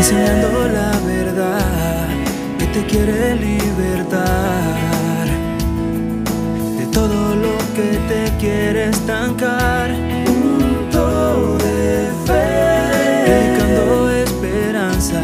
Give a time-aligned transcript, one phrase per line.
[0.00, 2.08] enseñando la verdad
[2.58, 5.26] que te quiere libertar
[6.78, 9.90] de todo lo que te quiere estancar.
[10.24, 12.48] Punto de fe,
[13.26, 15.22] predicando esperanza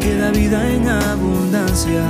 [0.00, 2.02] que da vida en abundancia.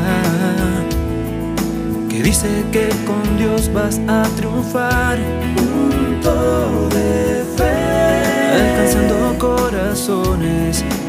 [2.09, 5.19] Que dice que con Dios vas a triunfar.
[5.57, 7.28] Punto de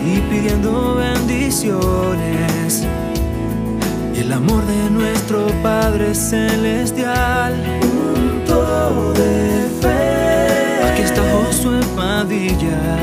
[0.06, 2.88] y pidiendo bendiciones.
[4.16, 7.54] Y el amor de nuestro Padre Celestial.
[7.82, 10.84] Punto de fe.
[10.92, 12.98] Aquí está Josué Padilla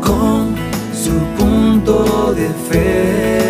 [0.00, 0.54] con
[0.92, 3.49] su punto de fe.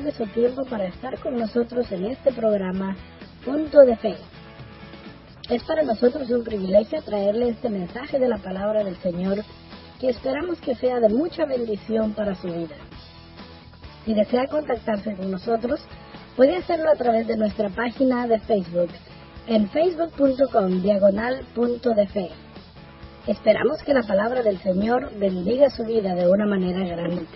[0.00, 2.96] Tomarme su tiempo para estar con nosotros en este programa
[3.44, 4.16] Punto de Fe.
[5.48, 9.38] Es para nosotros un privilegio traerle este mensaje de la palabra del Señor
[10.00, 12.76] que esperamos que sea de mucha bendición para su vida.
[14.06, 15.80] Si desea contactarse con nosotros,
[16.36, 18.90] puede hacerlo a través de nuestra página de Facebook
[19.46, 22.30] en facebook.com diagonal punto de fe.
[23.26, 27.26] Esperamos que la palabra del Señor bendiga su vida de una manera grande.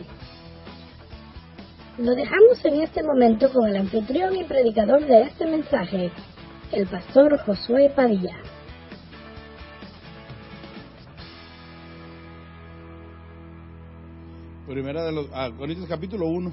[1.98, 6.11] Lo dejamos en este momento con el anfitrión y predicador de este mensaje,
[6.73, 8.37] el pastor Josué Padilla.
[14.67, 16.53] Primera de los ah, Corintios capítulo 1.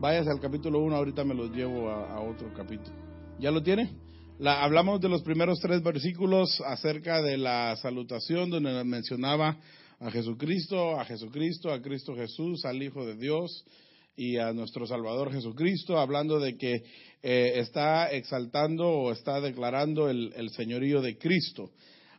[0.00, 2.96] Váyase al capítulo 1, ahorita me los llevo a, otro capítulo.
[3.38, 3.92] ¿Ya lo tiene?
[4.40, 9.58] La, hablamos de los primeros tres versículos acerca de la salutación donde mencionaba
[10.00, 13.64] a Jesucristo, a Jesucristo, a Cristo Jesús, al Hijo de Dios
[14.16, 16.82] y a nuestro Salvador Jesucristo, hablando de que
[17.22, 21.70] eh, está exaltando o está declarando el, el señorío de Cristo.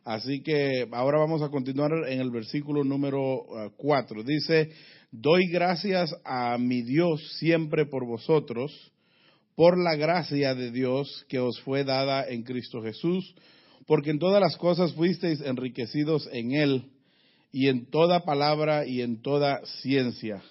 [0.03, 3.45] Así que ahora vamos a continuar en el versículo número
[3.77, 4.23] 4.
[4.23, 4.71] Dice,
[5.11, 8.71] doy gracias a mi Dios siempre por vosotros,
[9.55, 13.35] por la gracia de Dios que os fue dada en Cristo Jesús,
[13.85, 16.91] porque en todas las cosas fuisteis enriquecidos en Él,
[17.51, 20.41] y en toda palabra y en toda ciencia,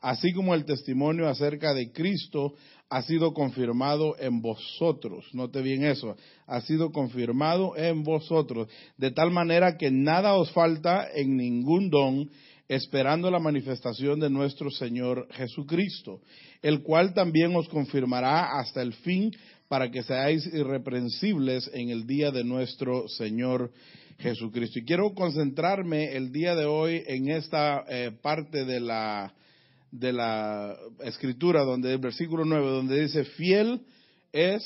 [0.00, 2.54] así como el testimonio acerca de Cristo
[2.88, 5.24] ha sido confirmado en vosotros.
[5.32, 6.16] Note bien eso,
[6.46, 12.28] ha sido confirmado en vosotros, de tal manera que nada os falta en ningún don,
[12.68, 16.20] esperando la manifestación de nuestro Señor Jesucristo,
[16.62, 19.30] el cual también os confirmará hasta el fin
[19.68, 23.70] para que seáis irreprensibles en el día de nuestro Señor
[24.18, 24.80] Jesucristo.
[24.80, 29.32] Y quiero concentrarme el día de hoy en esta eh, parte de la,
[29.90, 33.82] de la escritura, donde el versículo 9, donde dice, fiel
[34.32, 34.62] es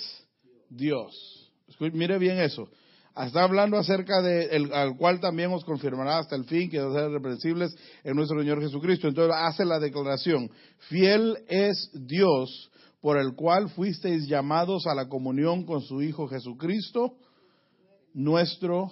[0.68, 1.52] Dios.
[1.80, 2.68] Mire bien eso.
[3.16, 6.92] Está hablando acerca de el, al cual también os confirmará hasta el fin que os
[6.92, 9.06] serán reprensibles en nuestro Señor Jesucristo.
[9.06, 10.50] Entonces hace la declaración,
[10.88, 12.70] fiel es Dios
[13.00, 17.14] por el cual fuisteis llamados a la comunión con su Hijo Jesucristo,
[18.14, 18.90] nuestro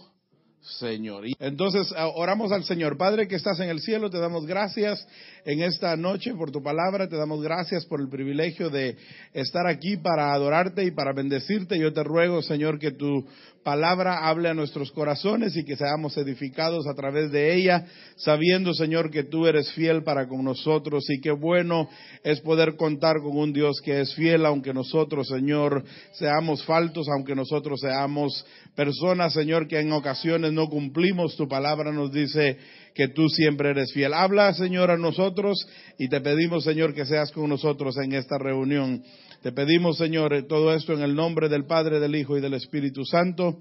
[0.63, 1.25] Señor.
[1.41, 2.97] Entonces oramos al Señor.
[2.97, 5.05] Padre que estás en el cielo, te damos gracias
[5.45, 8.97] en esta noche por tu palabra, te damos gracias por el privilegio de
[9.33, 11.79] estar aquí para adorarte y para bendecirte.
[11.79, 13.27] Yo te ruego, Señor, que tu
[13.65, 17.87] palabra hable a nuestros corazones y que seamos edificados a través de ella,
[18.17, 21.89] sabiendo, Señor, que tú eres fiel para con nosotros y qué bueno
[22.25, 27.35] es poder contar con un Dios que es fiel, aunque nosotros, Señor, seamos faltos, aunque
[27.35, 28.45] nosotros seamos
[28.75, 32.59] personas, Señor, que en ocasiones no cumplimos, tu palabra nos dice
[32.95, 34.15] que tú siempre eres fiel.
[34.15, 35.67] Habla, Señor, a nosotros
[35.99, 39.03] y te pedimos, Señor, que seas con nosotros en esta reunión.
[39.43, 43.05] Te pedimos, Señor, todo esto en el nombre del Padre, del Hijo y del Espíritu
[43.05, 43.61] Santo.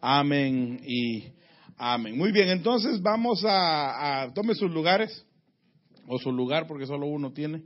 [0.00, 1.24] Amén y
[1.76, 2.16] amén.
[2.16, 5.24] Muy bien, entonces vamos a, a tome sus lugares
[6.06, 7.62] o su lugar porque solo uno tiene.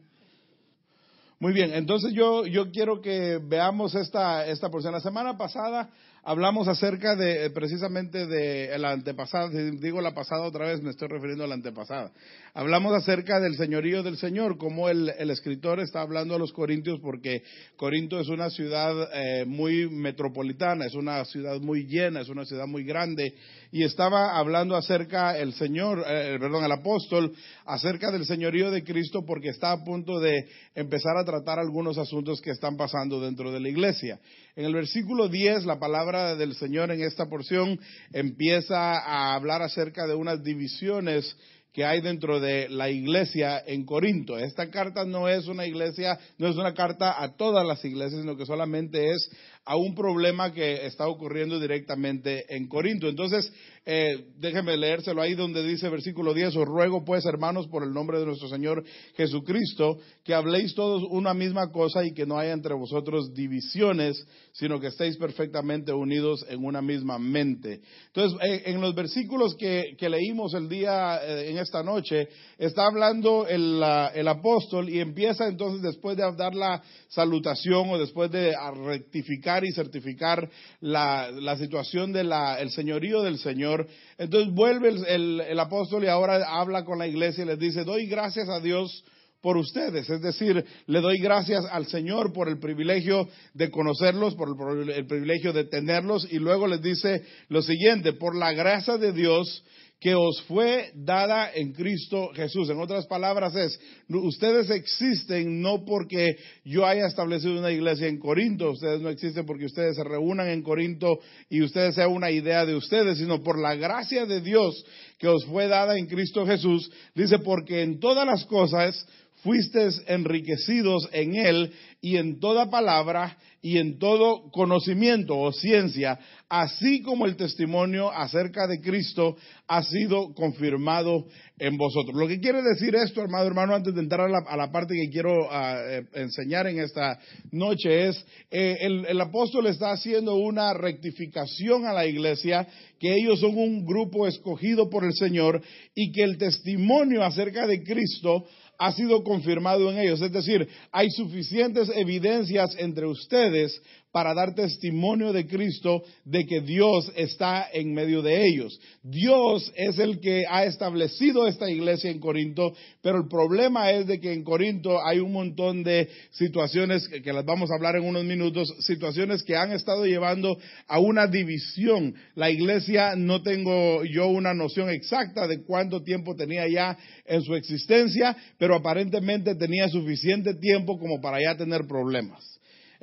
[1.42, 4.92] Muy bien, entonces yo, yo quiero que veamos esta, esta porción.
[4.92, 5.90] La semana pasada
[6.24, 11.08] hablamos acerca de precisamente de la antepasada, si digo la pasada otra vez, me estoy
[11.08, 12.12] refiriendo a la antepasada.
[12.54, 17.42] Hablamos acerca del señorío del Señor, como el, escritor está hablando a los corintios, porque
[17.76, 22.66] Corinto es una ciudad eh, muy metropolitana, es una ciudad muy llena, es una ciudad
[22.66, 23.34] muy grande,
[23.72, 27.32] y estaba hablando acerca el Señor, eh, perdón, el apóstol,
[27.64, 32.42] acerca del señorío de Cristo, porque está a punto de empezar a tratar algunos asuntos
[32.42, 34.20] que están pasando dentro de la iglesia.
[34.54, 37.80] En el versículo 10, la palabra del Señor en esta porción
[38.12, 41.34] empieza a hablar acerca de unas divisiones
[41.72, 44.36] que hay dentro de la iglesia en Corinto.
[44.36, 48.36] Esta carta no es una iglesia, no es una carta a todas las iglesias, sino
[48.36, 49.30] que solamente es
[49.64, 53.08] a un problema que está ocurriendo directamente en Corinto.
[53.08, 53.52] Entonces,
[53.84, 58.18] eh, déjeme leérselo ahí donde dice versículo 10, os ruego pues hermanos por el nombre
[58.18, 58.84] de nuestro Señor
[59.16, 64.80] Jesucristo, que habléis todos una misma cosa y que no haya entre vosotros divisiones, sino
[64.80, 67.80] que estéis perfectamente unidos en una misma mente.
[68.06, 73.46] Entonces, eh, en los versículos que, leímos el día, eh, en esta noche, está hablando
[73.46, 73.82] el,
[74.14, 78.52] el, apóstol y empieza entonces después de dar la salutación o después de
[78.84, 80.48] rectificar y certificar
[80.80, 83.86] la, la situación del el señorío del Señor,
[84.18, 88.06] entonces vuelve el, el apóstol y ahora habla con la iglesia y les dice, doy
[88.06, 89.04] gracias a Dios
[89.42, 90.08] por ustedes.
[90.08, 94.48] Es decir, le doy gracias al Señor por el privilegio de conocerlos, por
[94.88, 96.26] el, privilegio de tenerlos.
[96.30, 99.64] Y luego les dice lo siguiente, por la gracia de Dios
[100.02, 102.68] que os fue dada en Cristo Jesús.
[102.68, 103.78] En otras palabras es,
[104.08, 109.66] ustedes existen no porque yo haya establecido una iglesia en Corinto, ustedes no existen porque
[109.66, 113.76] ustedes se reúnan en Corinto y ustedes sea una idea de ustedes, sino por la
[113.76, 114.84] gracia de Dios
[115.18, 116.90] que os fue dada en Cristo Jesús.
[117.14, 119.06] Dice, porque en todas las cosas
[119.42, 126.18] fuisteis enriquecidos en él y en toda palabra y en todo conocimiento o ciencia,
[126.48, 129.36] así como el testimonio acerca de Cristo
[129.68, 131.26] ha sido confirmado
[131.60, 132.16] en vosotros.
[132.16, 135.46] Lo que quiere decir esto, hermano, hermano, antes de entrar a la, parte que quiero
[135.48, 137.20] ah, eh, enseñar en esta
[137.52, 142.66] noche, es eh, el, el apóstol está haciendo una rectificación a la iglesia,
[142.98, 145.62] que ellos son un grupo escogido por el Señor
[145.94, 148.44] y que el testimonio acerca de Cristo
[148.78, 150.20] ha sido confirmado en ellos.
[150.20, 153.80] Es decir, hay suficientes evidencias entre ustedes
[154.12, 158.78] para dar testimonio de Cristo de que Dios está en medio de ellos.
[159.02, 164.20] Dios es el que ha establecido esta iglesia en Corinto, pero el problema es de
[164.20, 168.24] que en Corinto hay un montón de situaciones que, las vamos a hablar en unos
[168.24, 172.14] minutos, situaciones que han estado llevando a una división.
[172.34, 177.54] La iglesia no tengo yo una noción exacta de cuánto tiempo tenía ya en su
[177.54, 182.51] existencia, pero aparentemente tenía suficiente tiempo como para ya tener problemas.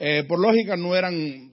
[0.02, 1.50] Eh, por lógica no eran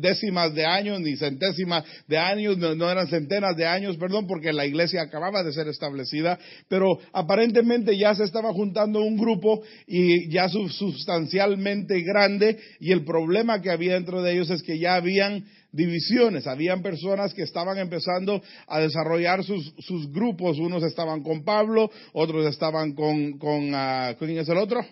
[0.00, 4.64] décimas de años ni centésimas de años, no, eran centenas de años, perdón, porque la
[4.64, 6.38] iglesia acababa de ser establecida,
[6.68, 13.60] pero aparentemente ya se estaba juntando un grupo y ya sustancialmente grande y el problema
[13.60, 18.40] que había dentro de ellos es que ya habían divisiones, habían personas que estaban empezando
[18.68, 24.38] a desarrollar sus, sus grupos, unos estaban con Pablo, otros estaban con, con uh, ¿quién
[24.38, 24.86] es el otro?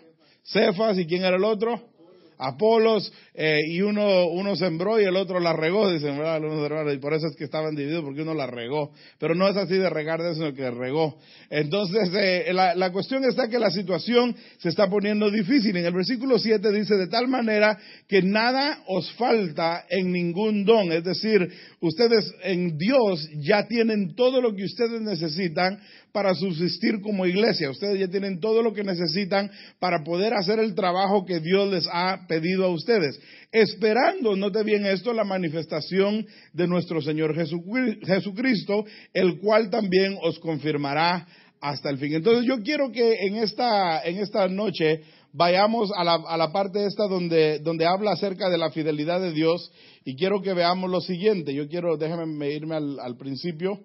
[0.44, 1.92] Cefas y quién era el otro?
[2.38, 6.93] Apolos, eh, y uno, uno sembró y el otro la regó, dicen, ¿verdad?
[6.93, 8.93] y por eso es que estaban divididos, porque uno la regó.
[9.19, 11.19] Pero no es así de regar de eso, que regó.
[11.50, 15.76] Entonces, eh, la, la cuestión está que la situación se está poniendo difícil.
[15.76, 20.93] En el versículo 7 dice, de tal manera que nada os falta en ningún don.
[20.93, 21.49] Es decir,
[21.81, 25.81] ustedes en Dios ya tienen todo lo que ustedes necesitan
[26.12, 27.70] para subsistir como iglesia.
[27.70, 29.50] Ustedes ya tienen todo lo que necesitan
[29.81, 33.19] para poder hacer el trabajo que Dios les ha pedido a ustedes.
[33.50, 41.26] Esperando, note bien esto, la manifestación de nuestro Señor Jesucristo, el cual también os confirmará
[41.61, 42.14] hasta el fin.
[42.14, 45.02] Entonces yo quiero que en esta, en esta noche
[45.33, 49.33] vayamos a la, a la parte esta donde, donde habla acerca de la fidelidad de
[49.33, 49.73] Dios
[50.04, 51.54] y quiero que veamos lo siguiente.
[51.54, 53.81] Yo quiero, déjame irme al, al principio.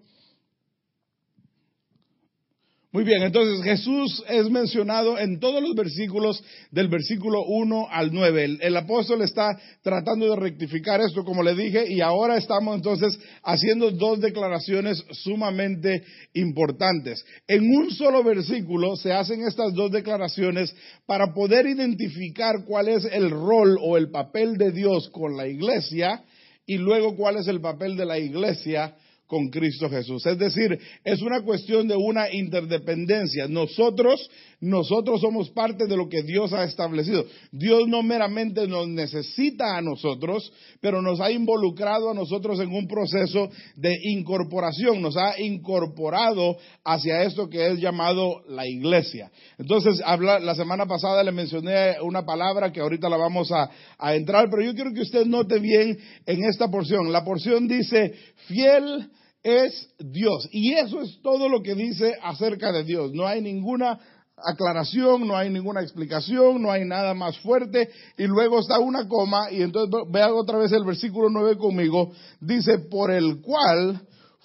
[2.94, 6.42] Muy bien, entonces Jesús es mencionado en todos los versículos
[6.72, 8.60] del versículo 1 al 9.
[8.62, 13.92] El, apóstol está tratando de rectificar esto, como le dije, y ahora estamos entonces haciendo
[13.92, 16.02] dos declaraciones sumamente
[16.34, 17.26] importantes.
[17.46, 20.74] En un solo versículo se hacen estas dos declaraciones
[21.06, 26.24] para poder identificar cuál es el rol o el papel de Dios con la iglesia
[26.66, 28.96] y luego cuál es el papel de la iglesia
[29.28, 30.26] con Cristo Jesús.
[30.26, 33.48] Es decir, es una cuestión de una interdependencia.
[33.48, 37.26] Nosotros nosotros somos parte de lo que Dios ha establecido.
[37.52, 42.88] Dios no meramente nos necesita a nosotros, pero nos ha involucrado a nosotros en un
[42.88, 49.32] proceso de incorporación, nos ha incorporado hacia esto que es llamado la iglesia.
[49.60, 53.70] Entonces, la semana pasada le mencioné una palabra que ahorita la vamos a,
[54.16, 57.12] entrar, pero yo quiero que usted note bien en esta porción.
[57.12, 58.14] La porción dice,
[58.48, 59.10] fiel
[59.44, 60.48] es Dios.
[60.52, 63.12] Y eso es todo lo que dice acerca de Dios.
[63.14, 64.00] No hay ninguna
[64.38, 69.52] aclaración, no hay ninguna explicación, no hay nada más fuerte, y luego está una coma,
[69.52, 74.02] y entonces vean otra vez el versículo 9 conmigo, dice, por el cual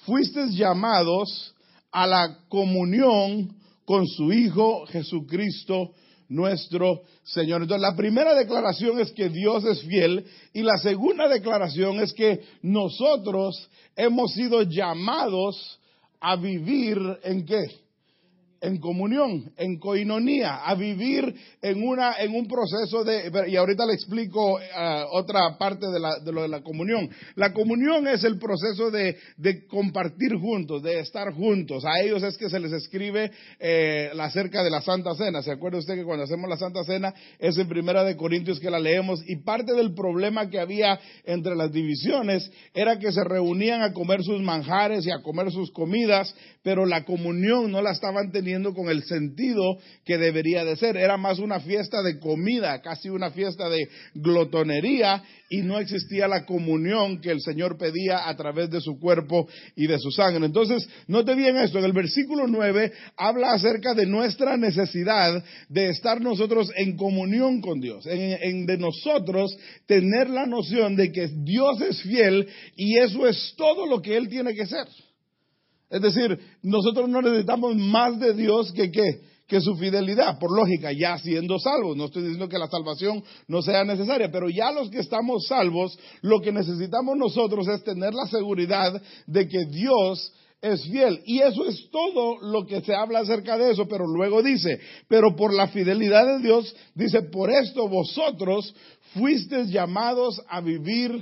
[0.06, 1.54] fuisteis llamados
[1.90, 5.90] a la comunión con su Hijo Jesucristo
[6.28, 7.62] nuestro Señor.
[7.62, 12.40] Entonces, la primera declaración es que Dios es fiel y la segunda declaración es que
[12.62, 15.78] nosotros hemos sido llamados
[16.20, 17.62] a vivir en qué?
[18.62, 23.94] En comunión, en coinonía, a vivir en una en un proceso de y ahorita le
[23.94, 27.10] explico eh, otra parte de, la, de lo de la comunión.
[27.34, 31.84] La comunión es el proceso de, de, compartir juntos, de estar juntos.
[31.84, 35.42] A ellos es que se les escribe eh, acerca de la Santa Cena.
[35.42, 38.70] ¿Se acuerda usted que cuando hacemos la Santa Cena es en Primera de Corintios que
[38.70, 43.82] la leemos y parte del problema que había entre las divisiones era que se reunían
[43.82, 48.30] a comer sus manjares y a comer sus comidas, pero la comunión no la estaban
[48.30, 50.96] teniendo con el sentido que debería de ser.
[50.96, 56.44] Era más una fiesta de comida, casi una fiesta de glotonería y no existía la
[56.44, 60.44] comunión que el Señor pedía a través de su cuerpo y de su sangre.
[60.46, 66.20] Entonces, note bien esto, en el versículo 9 habla acerca de nuestra necesidad de estar
[66.20, 69.56] nosotros en comunión con Dios, en de nosotros
[69.86, 74.28] tener la noción de que Dios es fiel y eso es todo lo que Él
[74.28, 74.86] tiene que ser.
[75.92, 78.90] Es decir, nosotros no necesitamos más de Dios que?
[78.90, 81.94] Que su fidelidad, por lógica, ya siendo salvos.
[81.94, 85.98] No estoy diciendo que la salvación no sea necesaria, pero ya los que estamos salvos,
[86.22, 90.32] lo que necesitamos nosotros es tener la seguridad de que Dios
[90.62, 91.20] es fiel.
[91.26, 95.36] Y eso es todo lo que se habla acerca de eso, pero luego dice, pero
[95.36, 98.74] por la fidelidad de Dios, dice, por esto vosotros
[99.12, 101.12] fuisteis llamados a vivir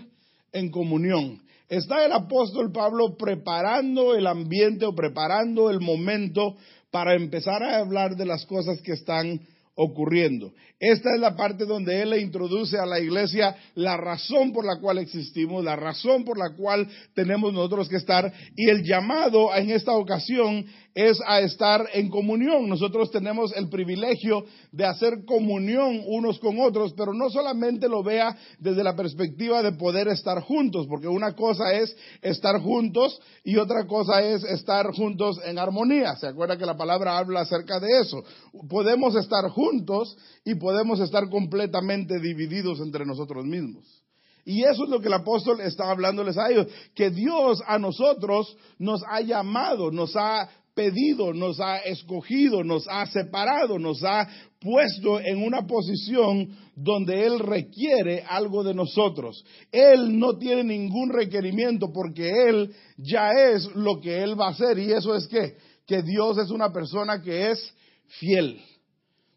[0.53, 6.57] en comunión está el apóstol Pablo preparando el ambiente o preparando el momento
[6.91, 9.41] para empezar a hablar de las cosas que están
[9.77, 10.53] ocurriendo.
[10.79, 14.81] Esta es la parte donde Él le introduce a la iglesia la razón por la
[14.81, 19.71] cual existimos, la razón por la cual tenemos nosotros que estar y el llamado en
[19.71, 22.69] esta ocasión es a estar en comunión.
[22.69, 28.37] Nosotros tenemos el privilegio de hacer comunión unos con otros, pero no solamente lo vea
[28.59, 33.87] desde la perspectiva de poder estar juntos, porque una cosa es estar juntos y otra
[33.87, 36.17] cosa es estar juntos en armonía.
[36.17, 38.23] ¿Se acuerda que la palabra habla acerca de eso?
[38.69, 44.01] Podemos estar juntos y podemos estar completamente divididos entre nosotros mismos.
[44.45, 48.57] Y eso es lo que el apóstol está hablándoles a ellos, que Dios a nosotros
[48.79, 54.29] nos ha llamado, nos ha pedido, nos ha escogido, nos ha separado, nos ha
[54.61, 59.45] puesto en una posición donde Él requiere algo de nosotros.
[59.73, 64.79] Él no tiene ningún requerimiento porque Él ya es lo que Él va a hacer
[64.79, 67.75] y eso es que, que Dios es una persona que es
[68.19, 68.61] fiel.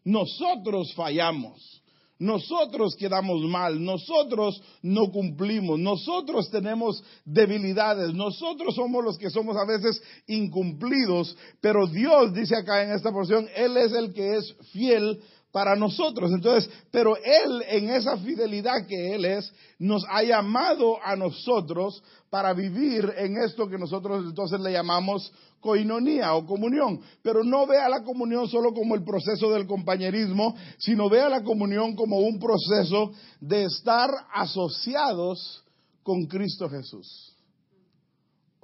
[0.04, 1.83] Nosotros fallamos.
[2.18, 9.64] Nosotros quedamos mal, nosotros no cumplimos, nosotros tenemos debilidades, nosotros somos los que somos a
[9.64, 15.20] veces incumplidos, pero Dios dice acá en esta porción, Él es el que es fiel
[15.54, 16.32] para nosotros.
[16.32, 22.52] Entonces, pero Él en esa fidelidad que Él es, nos ha llamado a nosotros para
[22.52, 27.00] vivir en esto que nosotros entonces le llamamos coinonía o comunión.
[27.22, 31.94] Pero no vea la comunión solo como el proceso del compañerismo, sino vea la comunión
[31.94, 35.62] como un proceso de estar asociados
[36.02, 37.33] con Cristo Jesús.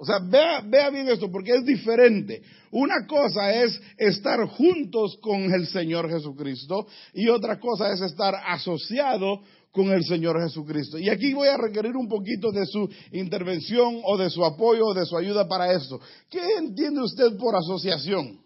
[0.01, 2.41] O sea, vea, vea, bien esto, porque es diferente.
[2.71, 9.41] Una cosa es estar juntos con el Señor Jesucristo y otra cosa es estar asociado
[9.71, 10.97] con el Señor Jesucristo.
[10.97, 14.93] Y aquí voy a requerir un poquito de su intervención o de su apoyo o
[14.95, 15.99] de su ayuda para esto.
[16.31, 18.39] ¿Qué entiende usted por asociación?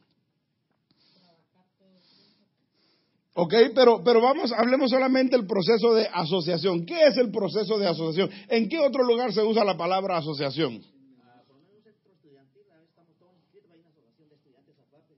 [3.33, 6.85] Ok, pero, pero vamos, hablemos solamente del proceso de asociación.
[6.85, 8.29] ¿Qué es el proceso de asociación?
[8.49, 10.81] ¿En qué otro lugar se usa la palabra asociación?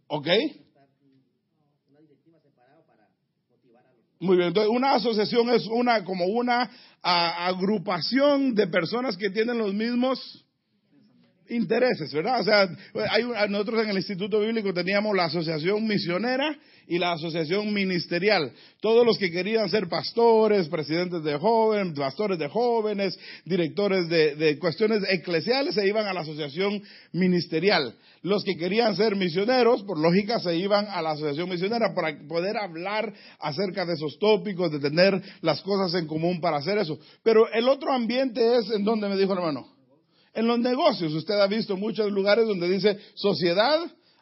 [0.08, 0.28] ¿Ok?
[4.20, 6.70] Muy bien, entonces una asociación es una como una
[7.02, 10.46] agrupación de personas que tienen los mismos
[11.50, 12.42] intereses, ¿verdad?
[12.42, 12.70] O sea,
[13.10, 16.56] hay, nosotros en el Instituto Bíblico teníamos la asociación misionera
[16.88, 18.52] y la asociación ministerial.
[18.80, 24.58] Todos los que querían ser pastores, presidentes de jóvenes, pastores de jóvenes, directores de, de
[24.58, 27.94] cuestiones eclesiales se iban a la asociación ministerial.
[28.24, 32.58] Los que querían ser misioneros, por lógica, se iban a la asociación misionera para poder
[32.58, 36.98] hablar acerca de esos tópicos, de tener las cosas en común para hacer eso.
[37.24, 39.77] Pero el otro ambiente es en donde me dijo hermano.
[40.38, 43.80] En los negocios, usted ha visto muchos lugares donde dice sociedad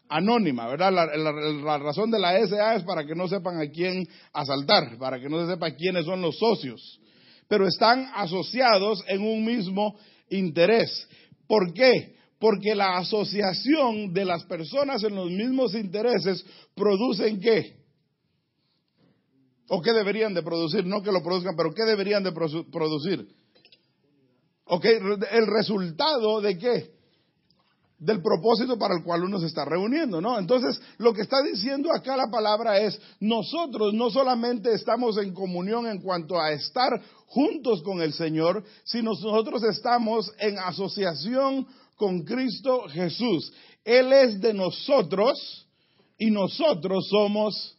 [0.08, 0.94] anónima, ¿verdad?
[0.94, 5.28] La, razón de la SA es para que no sepan a quién asaltar, para que
[5.28, 7.02] no se sepa quiénes son los socios,
[7.50, 9.98] pero están asociados en un mismo
[10.30, 11.06] interés.
[11.50, 12.16] ¿Por qué?
[12.40, 16.46] Porque la asociación de las personas en los mismos intereses
[16.76, 17.76] producen qué?
[19.68, 20.86] ¿O qué deberían de producir?
[20.86, 23.28] No que lo produzcan, pero ¿qué deberían de producir?
[24.66, 24.86] ¿Ok?
[25.32, 26.96] El resultado de qué?
[28.00, 30.38] Del propósito para el cual uno se está reuniendo, ¿no?
[30.38, 35.88] Entonces, lo que está diciendo acá la palabra es, nosotros no solamente estamos en comunión
[35.88, 42.86] en cuanto a estar juntos con el Señor, sino nosotros estamos en asociación con Cristo
[42.90, 43.54] Jesús.
[43.84, 45.68] Él es de nosotros
[46.18, 47.76] y nosotros somos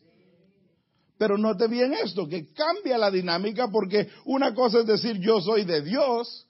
[1.18, 5.64] pero note bien esto, que cambia la dinámica porque una cosa es decir yo soy
[5.64, 6.45] de Dios,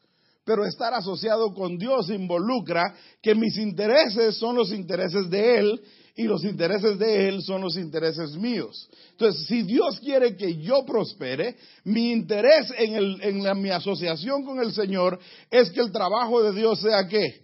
[0.47, 5.81] pero estar asociado con Dios involucra que mis intereses son los intereses de Él
[6.15, 8.89] y los intereses de Él son los intereses míos.
[9.11, 15.19] Entonces, si Dios quiere que yo prospere, mi interés en, mi asociación con el Señor
[15.51, 17.43] es que el trabajo de Dios sea qué?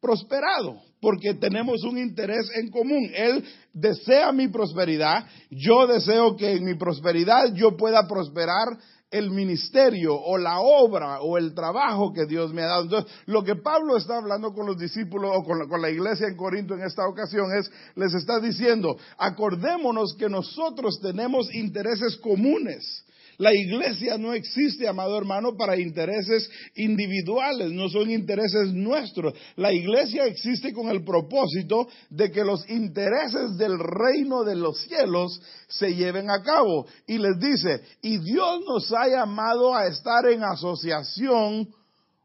[0.00, 3.10] Prosperado porque tenemos un interés en común.
[3.14, 8.78] Él desea mi prosperidad, yo deseo que en mi prosperidad yo pueda prosperar
[9.10, 12.82] el ministerio o la obra o el trabajo que Dios me ha dado.
[12.84, 16.26] Entonces, lo que Pablo está hablando con los discípulos o con la, con la, iglesia
[16.26, 23.04] en Corinto en esta ocasión es, les está diciendo, acordémonos que nosotros tenemos intereses comunes.
[23.38, 29.34] La iglesia no existe, amado hermano, para intereses individuales, no son intereses nuestros.
[29.56, 35.40] La iglesia existe con el propósito de que los intereses del reino de los cielos
[35.68, 36.86] se lleven a cabo.
[37.06, 41.68] Y les dice, y Dios nos ha llamado a estar en asociación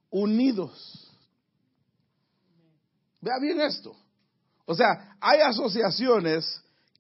[0.10, 1.10] unidos.
[3.20, 3.94] Vea bien esto.
[4.66, 6.46] O sea, hay asociaciones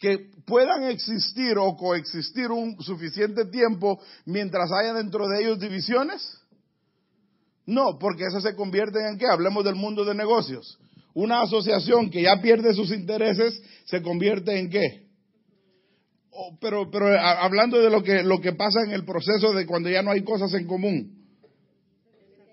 [0.01, 6.39] que puedan existir o coexistir un suficiente tiempo mientras haya dentro de ellos divisiones?
[7.67, 9.27] No, porque eso se convierte en qué?
[9.27, 10.79] Hablemos del mundo de negocios.
[11.13, 15.11] Una asociación que ya pierde sus intereses se convierte en qué?
[16.59, 20.01] pero, pero hablando de lo que, lo que pasa en el proceso de cuando ya
[20.01, 21.21] no hay cosas en común.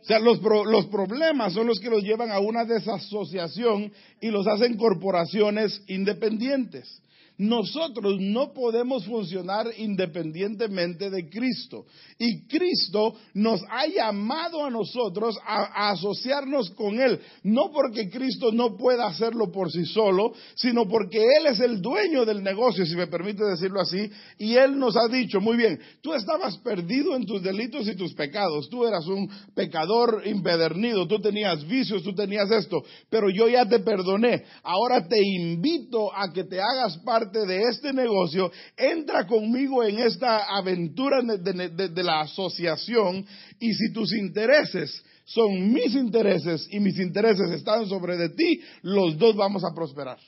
[0.03, 4.47] O sea, los, los problemas son los que los llevan a una desasociación y los
[4.47, 7.03] hacen corporaciones independientes.
[7.39, 11.87] Nosotros no podemos funcionar independientemente de Cristo.
[12.19, 17.21] Y Cristo nos ha llamado a nosotros a, asociarnos con Él.
[17.45, 22.25] No porque Cristo no pueda hacerlo por sí solo, sino porque Él es el dueño
[22.25, 24.11] del negocio, si me permite decirlo así.
[24.39, 28.15] Y Él nos ha dicho, muy bien, tú estabas perdido en tus delitos y tus
[28.15, 28.69] pecados.
[28.69, 32.83] Tú eras un pecador impedernido, tú tenías vicios, tú tenías esto.
[33.09, 34.43] Pero yo ya te perdoné.
[34.65, 40.57] Ahora te invito a que te hagas parte de este negocio, entra conmigo en esta
[40.57, 43.25] aventura de, la asociación
[43.59, 49.19] y si tus intereses son mis intereses y mis intereses están sobre de ti, los
[49.19, 50.19] dos vamos a prosperar.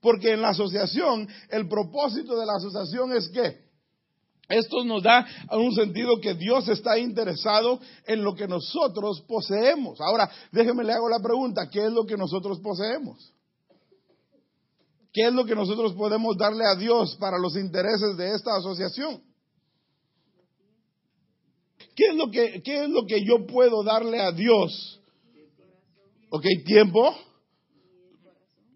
[0.00, 3.66] Porque en la asociación, el propósito de la asociación es que
[4.48, 10.00] esto nos da un sentido que Dios está interesado en lo que nosotros poseemos.
[10.00, 13.32] Ahora, déjeme le hago la pregunta, ¿qué es lo que nosotros poseemos?
[15.16, 19.22] ¿Qué es lo que nosotros podemos darle a Dios para los intereses de esta asociación?
[21.94, 25.00] ¿Qué es lo que, qué es lo que yo puedo darle a Dios?
[26.28, 26.44] ¿Ok?
[26.66, 27.16] Tiempo,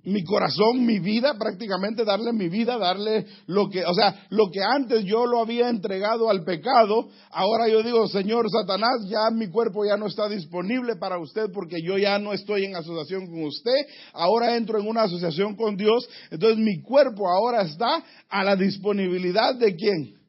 [0.04, 4.60] mi corazón, mi vida, prácticamente darle mi vida, darle lo que, o sea, lo que
[4.62, 9.84] antes yo lo había entregado al pecado, ahora yo digo, Señor Satanás, ya mi cuerpo
[9.84, 13.86] ya no está disponible para usted porque yo ya no estoy en asociación con usted,
[14.12, 19.54] ahora entro en una asociación con Dios, entonces mi cuerpo ahora está a la disponibilidad
[19.56, 20.19] de quién?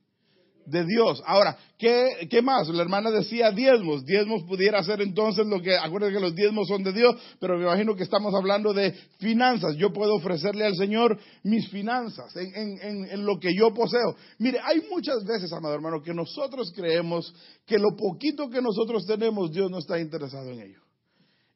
[0.65, 1.21] De Dios.
[1.25, 2.67] Ahora, ¿qué, ¿qué, más?
[2.69, 4.05] La hermana decía diezmos.
[4.05, 7.63] Diezmos pudiera ser entonces lo que, acuérdense que los diezmos son de Dios, pero me
[7.63, 9.75] imagino que estamos hablando de finanzas.
[9.77, 14.15] Yo puedo ofrecerle al Señor mis finanzas en, en, en lo que yo poseo.
[14.39, 17.33] Mire, hay muchas veces, amado hermano, que nosotros creemos
[17.65, 20.81] que lo poquito que nosotros tenemos, Dios no está interesado en ello.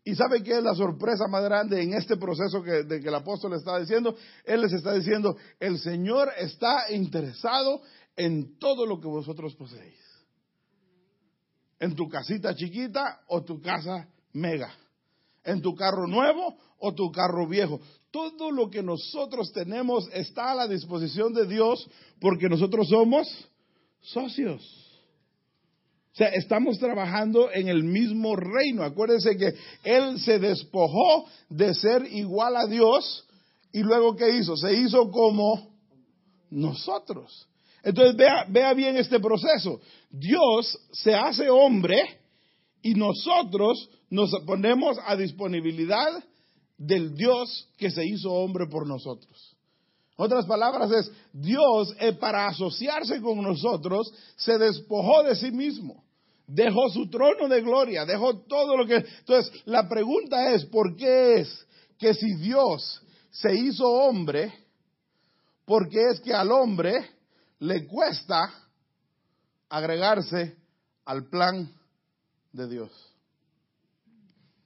[0.07, 3.15] ¿Y sabe qué es la sorpresa más grande en este proceso que, de que el
[3.15, 4.15] apóstol está diciendo?
[4.45, 7.81] Él les está diciendo, el Señor está interesado
[8.15, 9.99] en todo lo que vosotros poseéis.
[11.79, 14.73] En tu casita chiquita o tu casa mega.
[15.43, 17.79] En tu carro nuevo o tu carro viejo.
[18.11, 21.87] Todo lo que nosotros tenemos está a la disposición de Dios
[22.19, 23.27] porque nosotros somos
[24.01, 24.85] socios.
[26.13, 28.83] O sea, estamos trabajando en el mismo reino.
[28.83, 33.27] Acuérdense que Él se despojó de ser igual a Dios
[33.73, 34.55] y luego ¿qué hizo?
[34.55, 35.75] Se hizo como
[36.49, 37.49] nosotros.
[37.85, 39.79] Entonces vea, vea bien este proceso.
[40.09, 41.95] Dios se hace hombre
[42.81, 46.11] y nosotros nos ponemos a disponibilidad
[46.79, 49.55] del Dios que se hizo hombre por nosotros.
[50.17, 56.03] Otras palabras es, Dios eh, para asociarse con nosotros se despojó de sí mismo,
[56.47, 58.95] dejó su trono de gloria, dejó todo lo que...
[58.95, 61.67] Entonces, la pregunta es, ¿por qué es
[61.99, 64.51] que si Dios se hizo hombre,
[65.65, 67.15] por qué es que al hombre
[67.59, 68.53] le cuesta
[69.69, 70.57] agregarse
[71.05, 71.71] al plan
[72.51, 72.91] de Dios?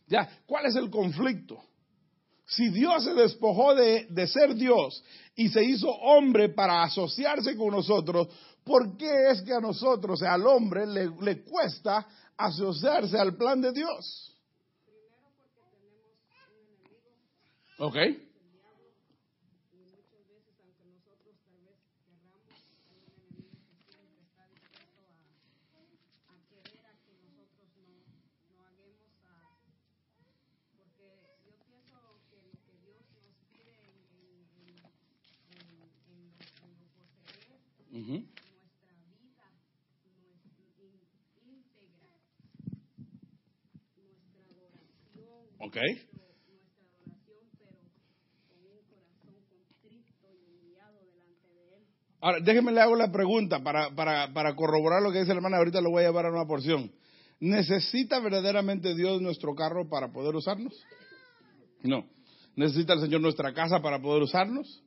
[0.07, 1.61] Ya, ¿cuál es el conflicto?
[2.45, 5.03] Si Dios se despojó de, ser Dios
[5.35, 8.27] y se hizo hombre para asociarse con nosotros,
[8.63, 13.71] ¿por qué es que a nosotros, al hombre, le, le cuesta asociarse al plan de
[13.71, 14.35] Dios?
[17.77, 17.95] Ok.
[45.59, 45.77] Ok.
[52.21, 55.57] Ahora, déjeme le hago la pregunta para, para, para corroborar lo que dice la hermana.
[55.57, 56.91] Ahorita lo voy a llevar a una porción.
[57.39, 60.73] ¿Necesita verdaderamente Dios nuestro carro para poder usarnos?
[61.83, 62.05] No.
[62.55, 64.83] ¿Necesita el Señor nuestra casa para poder usarnos?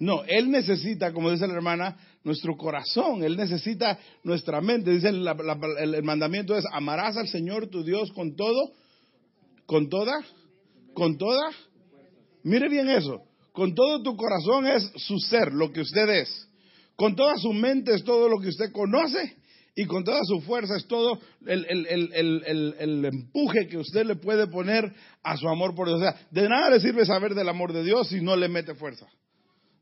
[0.00, 4.90] No, Él necesita, como dice la hermana, nuestro corazón, Él necesita nuestra mente.
[4.90, 5.24] Dice el,
[5.78, 8.72] el, mandamiento es, amarás al Señor tu Dios con todo,
[9.72, 10.20] con toda,
[10.92, 11.50] con toda.
[12.42, 16.48] Mire bien eso, con todo tu corazón es su ser, lo que usted es.
[16.94, 19.34] Con toda su mente es todo lo que usted conoce
[19.74, 25.38] y con toda su fuerza es todo el, empuje que usted le puede poner a
[25.38, 26.00] su amor por Dios.
[26.00, 28.74] O sea, de nada le sirve saber del amor de Dios si no le mete
[28.74, 29.06] fuerza.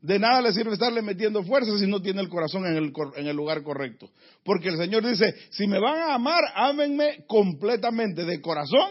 [0.01, 3.27] De nada le sirve estarle metiendo fuerza si no tiene el corazón en el, en
[3.27, 4.09] el lugar correcto.
[4.45, 8.89] Porque el Señor dice, si me van a amar, ámenme completamente, de corazón,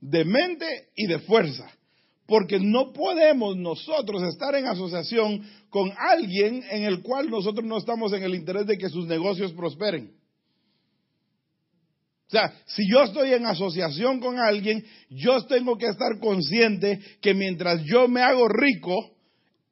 [0.00, 1.70] de mente y de fuerza.
[2.26, 8.12] Porque no podemos nosotros estar en asociación con alguien en el cual nosotros no estamos
[8.12, 10.12] en el interés de que sus negocios prosperen.
[12.28, 17.32] O sea, si yo estoy en asociación con alguien, yo tengo que estar consciente que
[17.32, 19.12] mientras yo me hago rico,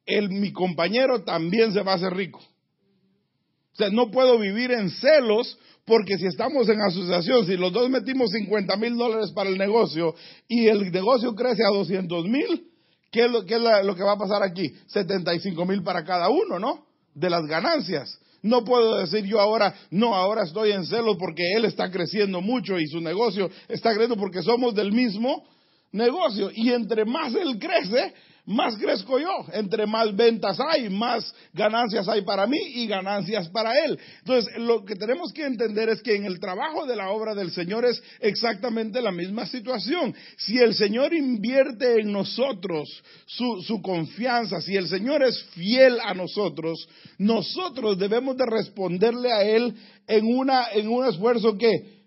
[0.07, 2.39] el, mi compañero también se va a hacer rico.
[2.39, 7.89] O sea, no puedo vivir en celos porque si estamos en asociación, si los dos
[7.89, 10.13] metimos 50 mil dólares para el negocio
[10.45, 12.67] y el negocio crece a 200 mil,
[13.09, 14.69] ¿qué es, lo, es lo que va a pasar aquí?
[14.87, 16.85] 75 mil para cada uno, ¿no?
[17.15, 18.19] De las ganancias.
[18.41, 22.77] No puedo decir yo ahora, no, ahora estoy en celos porque él está creciendo mucho
[22.77, 25.45] y su negocio está creciendo porque somos del mismo
[25.93, 26.51] negocio.
[26.53, 28.13] Y entre más él crece,
[28.47, 29.45] más crezco yo.
[29.51, 33.99] Entre más ventas hay, más ganancias hay para mí y ganancias para él.
[34.19, 37.51] Entonces, lo que tenemos que entender es que en el trabajo de la obra del
[37.51, 40.15] Señor es exactamente la misma situación.
[40.37, 46.87] Si el Señor invierte en nosotros su, confianza, si el Señor es fiel a nosotros,
[47.17, 49.75] nosotros debemos de responderle a Él
[50.07, 51.97] en, una, en un esfuerzo que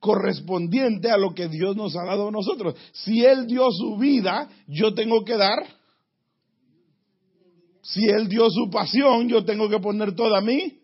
[0.00, 2.74] correspondiente a lo que Dios nos ha dado a nosotros.
[2.92, 5.83] Si Él dio su vida, yo tengo que dar
[7.84, 10.80] si Él dio su pasión, yo tengo que poner toda mí.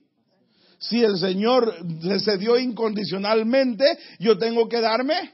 [0.78, 1.74] Si el Señor
[2.18, 3.84] se dio incondicionalmente,
[4.18, 5.32] yo tengo que darme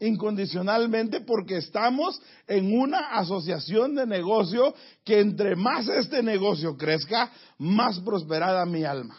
[0.00, 8.00] incondicionalmente porque estamos en una asociación de negocio que entre más este negocio crezca, más
[8.00, 9.16] prosperada mi alma.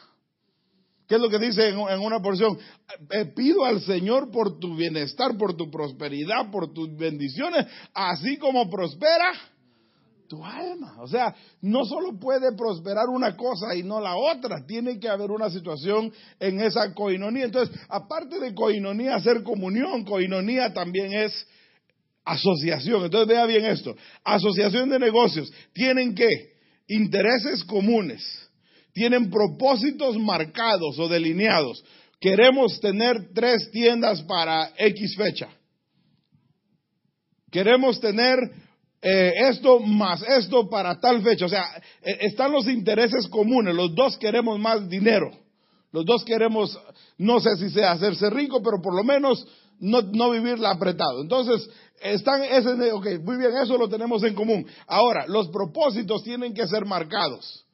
[1.08, 2.58] ¿Qué es lo que dice en, una porción?
[3.12, 8.70] Eh, pido al Señor por tu bienestar, por tu prosperidad, por tus bendiciones, así como
[8.70, 9.32] prospera
[10.28, 10.96] tu alma.
[11.00, 15.32] O sea, no solo puede prosperar una cosa y no la otra, tiene que haber
[15.32, 17.46] una situación en esa coinonía.
[17.46, 21.34] Entonces, aparte de coinonía, hacer comunión, coinonía también es
[22.26, 23.06] asociación.
[23.06, 23.96] Entonces, vea bien esto.
[24.24, 25.52] Asociación de negocios.
[25.74, 26.28] Tienen que
[26.88, 28.24] intereses comunes.
[28.94, 31.84] Tienen propósitos marcados o delineados.
[32.20, 35.50] Queremos tener tres tiendas para X fecha.
[37.52, 38.38] Queremos tener
[39.02, 41.46] eh, esto más esto para tal fecha.
[41.46, 41.66] O sea,
[42.02, 43.76] eh, están los intereses comunes.
[43.76, 45.32] Los dos queremos más dinero.
[45.92, 46.78] Los dos queremos,
[47.18, 49.48] no sé si sea hacerse rico, pero por lo menos
[49.80, 51.22] no, no vivirla apretado.
[51.22, 51.70] Entonces,
[52.02, 54.66] están, ese, ok, muy bien, eso lo tenemos en común.
[54.86, 57.66] Ahora, los propósitos tienen que ser marcados.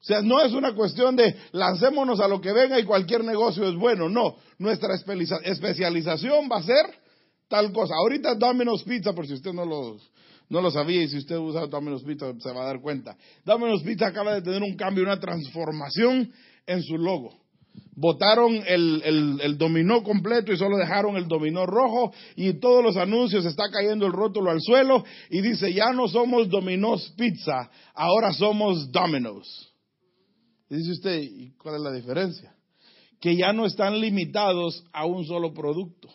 [0.00, 3.66] O sea, no es una cuestión de lancémonos a lo que venga y cualquier negocio
[3.68, 4.08] es bueno.
[4.08, 6.86] No, nuestra especialización va a ser
[7.48, 7.94] tal cosa.
[7.94, 9.96] Ahorita Domino's Pizza, por si usted no lo,
[10.54, 13.16] no lo sabía y si usted usa Domino's Pizza se va a dar cuenta.
[13.44, 16.30] Domino's Pizza acaba de tener un cambio, una transformación
[16.64, 17.34] en su logo.
[17.96, 23.68] Botaron el, dominó completo y solo dejaron el dominó rojo y todos los anuncios está
[23.68, 29.72] cayendo el rótulo al suelo y dice ya no somos Domino's Pizza, ahora somos Domino's.
[30.70, 32.54] Dice usted, ¿y cuál es la diferencia?
[33.20, 36.08] Que ya no están limitados a un solo producto.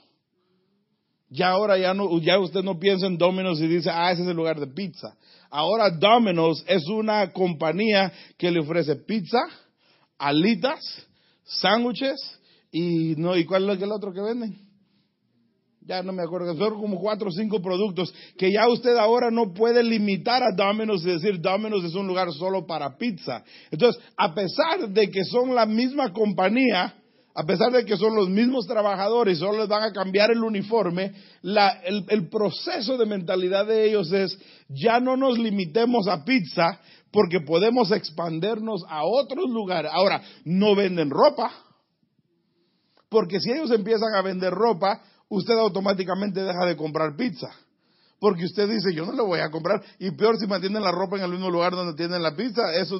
[1.29, 4.27] Ya ahora ya no, ya usted no piensa en Domino's y dice, ah, ese es
[4.27, 5.15] el lugar de pizza.
[5.49, 9.39] Ahora Domino's es una compañía que le ofrece pizza,
[10.17, 10.79] alitas,
[11.43, 12.39] sándwiches
[12.71, 14.69] y no, ¿y cuál es el otro que venden?
[15.89, 19.53] ya no me acuerdo, son como cuatro o cinco productos que ya usted ahora no
[19.55, 23.43] puede limitar a Domino's y decir Domino's es un lugar solo para pizza.
[23.71, 26.93] Entonces, a pesar de que son la misma compañía,
[27.35, 31.13] a pesar de que son los mismos trabajadores, solo les van a cambiar el uniforme,
[31.43, 34.37] el, el proceso de mentalidad de ellos es,
[34.69, 36.79] ya no nos limitemos a pizza
[37.11, 39.91] porque podemos expandernos a otros lugares.
[39.93, 41.51] Ahora, no venden ropa,
[43.09, 47.49] porque si ellos empiezan a vender ropa, usted automáticamente deja de comprar pizza.
[48.19, 49.81] Porque usted dice, yo no le voy a comprar.
[49.97, 52.73] Y peor si mantienen la ropa en el mismo lugar donde tienen la pizza.
[52.73, 52.99] Eso.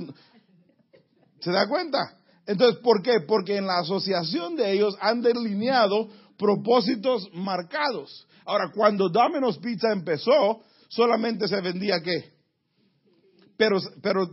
[1.42, 2.19] ¿Se da cuenta?
[2.50, 3.20] Entonces, ¿por qué?
[3.28, 8.28] Porque en la asociación de ellos han delineado propósitos marcados.
[8.44, 12.34] Ahora, cuando Domino's Pizza empezó, solamente se vendía qué?
[13.56, 14.28] Pero, pero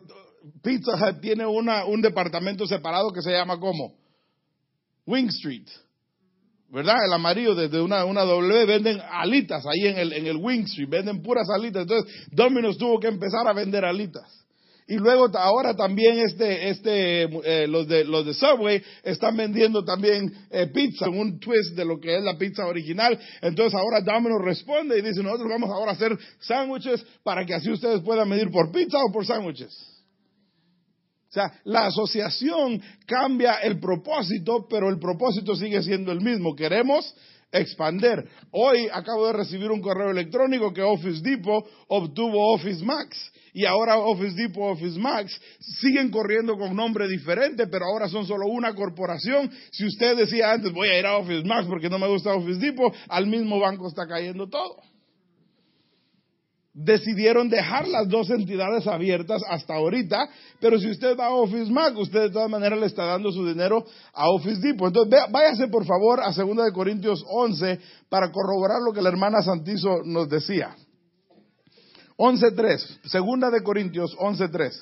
[0.63, 3.93] Pizza tiene una, un departamento separado que se llama ¿cómo?
[5.05, 5.69] Wing Street.
[6.71, 6.95] ¿verdad?
[7.07, 10.89] El amarillo desde una, una W venden alitas ahí en el, en el Wing Street,
[10.89, 11.83] venden puras alitas.
[11.83, 14.46] Entonces, Domino's tuvo que empezar a vender alitas.
[14.88, 20.33] Y luego ahora también este, este, eh, los de, los de Subway están vendiendo también
[20.49, 23.18] eh, pizza, un twist de lo que es la pizza original.
[23.42, 27.68] Entonces ahora Domino's responde y dice, nosotros vamos ahora a hacer sándwiches para que así
[27.68, 29.75] ustedes puedan medir por pizza o por sándwiches.
[31.31, 36.55] O sea, la asociación cambia el propósito, pero el propósito sigue siendo el mismo.
[36.55, 37.12] Queremos
[37.51, 38.25] expander.
[38.53, 43.97] Hoy acabo de recibir un correo electrónico que Office Depot obtuvo Office Max y ahora
[43.97, 45.40] Office Depot, Office Max
[45.81, 49.51] siguen corriendo con nombre diferente, pero ahora son solo una corporación.
[49.71, 52.61] Si usted decía antes voy a ir a Office Max porque no me gusta Office
[52.61, 54.77] Depot, al mismo banco está cayendo todo
[56.79, 60.29] decidieron dejar las dos entidades abiertas hasta ahorita,
[60.61, 63.47] pero si usted va a Office Mac, usted de todas maneras le está dando su
[63.47, 64.88] dinero a Office Depot.
[64.88, 69.40] Entonces, váyase por favor a 2 de Corintios 11 para corroborar lo que la hermana
[69.40, 70.77] Santizo nos decía.
[72.17, 74.73] 11.3, segunda de Corintios 11.3.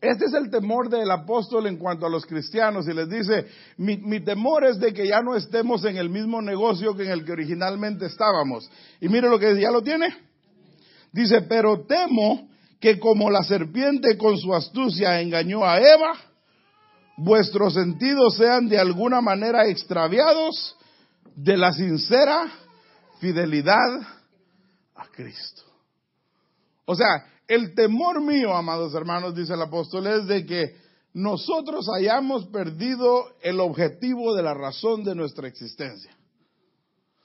[0.00, 3.46] Este es el temor del apóstol en cuanto a los cristianos y les dice,
[3.76, 7.24] mi, temor es de que ya no estemos en el mismo negocio que en el
[7.24, 8.68] que originalmente estábamos.
[9.00, 10.12] Y mire lo que ya lo tiene.
[11.12, 12.48] Dice, pero temo
[12.80, 16.14] que como la serpiente con su astucia engañó a Eva,
[17.16, 20.76] vuestros sentidos sean de alguna manera extraviados
[21.36, 22.50] de la sincera
[23.20, 24.21] fidelidad
[24.94, 25.62] a Cristo.
[26.84, 30.76] O sea, el temor mío, amados hermanos, dice el apóstol, es de que
[31.14, 36.16] nosotros hayamos perdido el objetivo de la razón de nuestra existencia.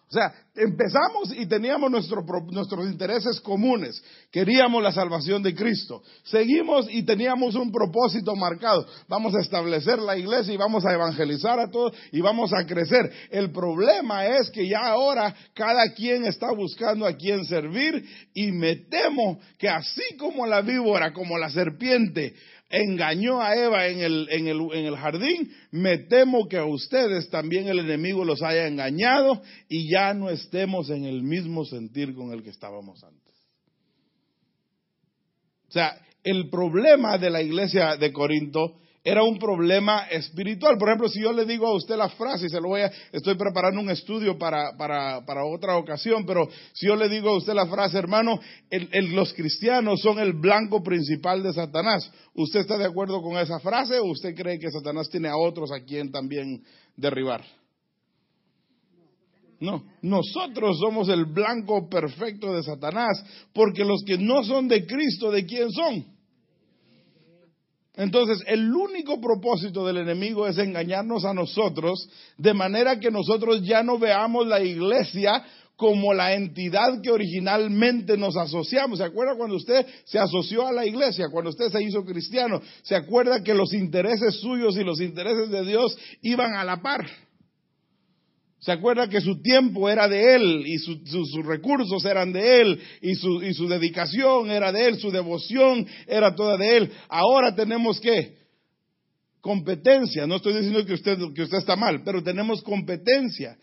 [0.10, 4.04] O sea, empezamos y teníamos nuestros intereses comunes.
[4.32, 6.02] Queríamos la salvación de Cristo.
[6.24, 8.86] Seguimos y teníamos un propósito marcado.
[9.08, 13.12] Vamos a establecer la iglesia y vamos a evangelizar a todos y vamos a crecer.
[13.30, 18.76] El problema es que ya ahora cada quien está buscando a quien servir y me
[18.76, 22.34] temo que así como la víbora, como la serpiente,
[22.70, 27.30] engañó a Eva en el, en, el, en el jardín, me temo que a ustedes
[27.30, 32.32] también el enemigo los haya engañado y ya no estemos en el mismo sentir con
[32.32, 33.34] el que estábamos antes.
[35.68, 40.78] O sea, el problema de la iglesia de Corinto era un problema espiritual.
[40.78, 42.92] Por ejemplo, si yo le digo a usted la frase, y se lo voy a,
[43.12, 47.38] estoy preparando un estudio para, para, para otra ocasión, pero si yo le digo a
[47.38, 52.86] usted la frase, hermano, los cristianos son el blanco principal de Satanás, ¿usted está de
[52.86, 56.64] acuerdo con esa frase o usted cree que Satanás tiene a otros a quien también
[56.96, 57.44] derribar?
[59.60, 65.32] No, nosotros somos el blanco perfecto de Satanás, porque los que no son de Cristo,
[65.32, 66.06] ¿de quién son?
[67.96, 73.82] Entonces, el único propósito del enemigo es engañarnos a nosotros, de manera que nosotros ya
[73.82, 75.44] no veamos la iglesia
[75.76, 79.00] como la entidad que originalmente nos asociamos.
[79.00, 82.62] ¿Se acuerda cuando usted se asoció a la iglesia, cuando usted se hizo cristiano?
[82.84, 87.08] ¿Se acuerda que los intereses suyos y los intereses de Dios iban a la par?
[88.60, 93.14] ¿Se acuerda que su tiempo era de Él y sus recursos eran de Él y
[93.16, 96.92] su, dedicación era de Él, su devoción era toda de Él?
[97.08, 98.36] Ahora tenemos que
[99.42, 100.26] competencia.
[100.26, 103.58] No estoy diciendo que usted, que usted está mal, pero tenemos competencia.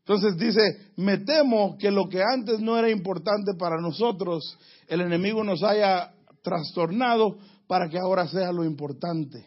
[0.00, 0.60] Entonces dice,
[0.96, 6.12] me temo que lo que antes no era importante para nosotros, el enemigo nos haya
[6.42, 9.46] trastornado para que ahora sea lo importante.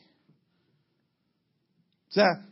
[2.10, 2.48] O sea,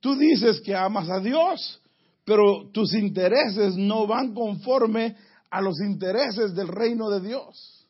[0.00, 1.80] Tú dices que amas a Dios,
[2.24, 5.16] pero tus intereses no van conforme
[5.50, 7.86] a los intereses del reino de Dios.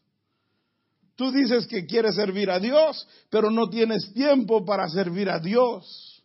[1.17, 6.23] Tú dices que quieres servir a Dios, pero no tienes tiempo para servir a Dios.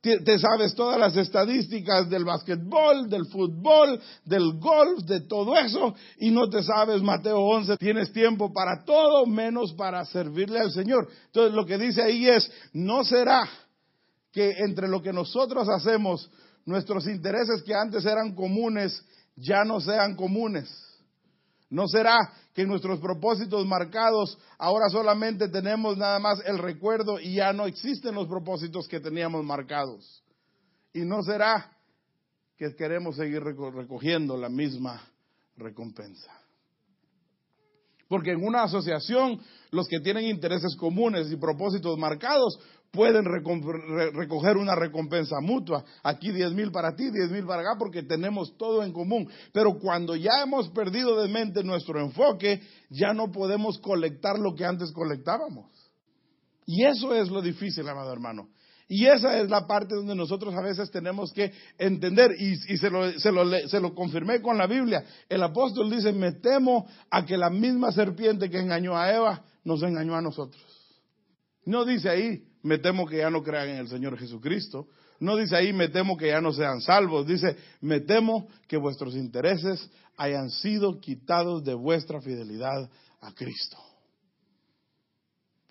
[0.00, 6.30] Te, sabes todas las estadísticas del básquetbol, del fútbol, del golf, de todo eso, y
[6.30, 7.76] no te sabes Mateo 11.
[7.76, 11.06] Tienes tiempo para todo menos para servirle al Señor.
[11.26, 13.48] Entonces lo que dice ahí es, no será
[14.32, 16.30] que entre lo que nosotros hacemos,
[16.64, 19.04] nuestros intereses que antes eran comunes,
[19.36, 20.68] ya no sean comunes.
[21.68, 22.18] No será
[22.52, 28.14] que nuestros propósitos marcados ahora solamente tenemos nada más el recuerdo y ya no existen
[28.14, 30.22] los propósitos que teníamos marcados.
[30.92, 31.70] Y no será
[32.56, 35.00] que queremos seguir recogiendo la misma
[35.56, 36.32] recompensa.
[38.08, 39.40] Porque en una asociación,
[39.70, 42.58] los que tienen intereses comunes y propósitos marcados
[42.90, 45.84] pueden recoger una recompensa mutua.
[46.02, 49.28] Aquí diez mil para ti, diez mil para acá, porque tenemos todo en común.
[49.52, 54.64] Pero cuando ya hemos perdido de mente nuestro enfoque, ya no podemos colectar lo que
[54.64, 55.70] antes colectábamos.
[56.66, 58.48] Y eso es lo difícil, amado hermano.
[58.92, 63.12] Y esa es la parte donde nosotros a veces tenemos que entender, y, se, lo,
[63.20, 65.04] se, lo, se, lo, confirmé con la Biblia.
[65.28, 69.80] El apóstol dice, me temo a que la misma serpiente que engañó a Eva nos
[69.84, 70.60] engañó a nosotros.
[71.64, 74.86] No dice ahí, me temo que ya no crean en el Señor Jesucristo.
[75.18, 77.26] No dice ahí, me temo que ya no sean salvos.
[77.26, 83.76] Dice, me temo que vuestros intereses hayan sido quitados de vuestra fidelidad a Cristo.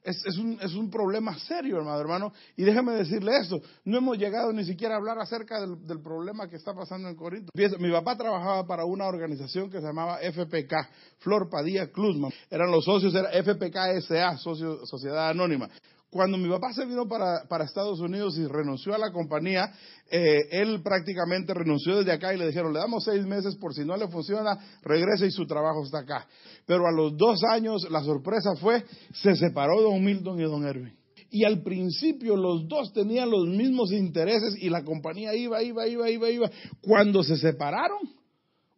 [0.03, 2.33] Es, un, problema serio, hermano, hermano.
[2.55, 6.55] Y déjeme decirle esto, no hemos llegado ni siquiera a hablar acerca del, problema que
[6.55, 7.51] está pasando en Corinto.
[7.79, 10.73] Mi papá trabajaba para una organización que se llamaba FPK,
[11.19, 12.31] Flor Padilla Klusman.
[12.49, 15.69] Eran los socios, era FPK SA, Sociedad Anónima.
[16.11, 19.71] Cuando mi papá se vino para, Estados Unidos y renunció a la compañía,
[20.09, 23.85] eh, él prácticamente renunció desde acá y le dijeron, le damos seis meses por si
[23.85, 26.27] no le funciona, regrese y su trabajo está acá.
[26.65, 30.97] Pero a los dos años la sorpresa fue, se separó don Milton y don Erwin.
[31.29, 36.09] Y al principio los dos tenían los mismos intereses y la compañía iba, iba, iba,
[36.09, 36.49] iba, iba.
[36.81, 37.99] Cuando se separaron,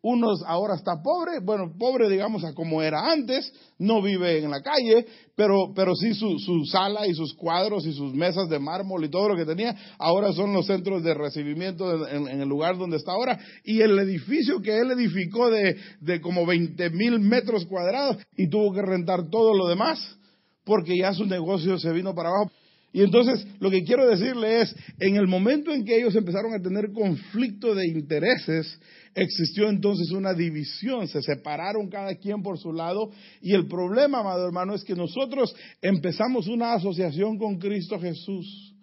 [0.04, 4.62] unos ahora está pobre, bueno, pobre digamos a como era antes, no vive en la
[4.62, 9.06] calle, pero, pero sí su, su, sala y sus cuadros y sus mesas de mármol
[9.06, 12.98] y todo lo que tenía, ahora son los centros de recibimiento en, el lugar donde
[12.98, 13.40] está ahora.
[13.64, 18.74] Y el edificio que él edificó de, de como 20 mil metros cuadrados y tuvo
[18.74, 20.18] que rentar todo lo demás,
[20.64, 22.52] porque ya su negocio se vino para abajo.
[22.93, 26.62] Y entonces lo que quiero decirle es, en el momento en que ellos empezaron a
[26.62, 28.80] tener conflicto de intereses,
[29.15, 34.45] existió entonces una división, se separaron cada quien por su lado y el problema, amado
[34.45, 38.73] hermano, es que nosotros empezamos una asociación con Cristo Jesús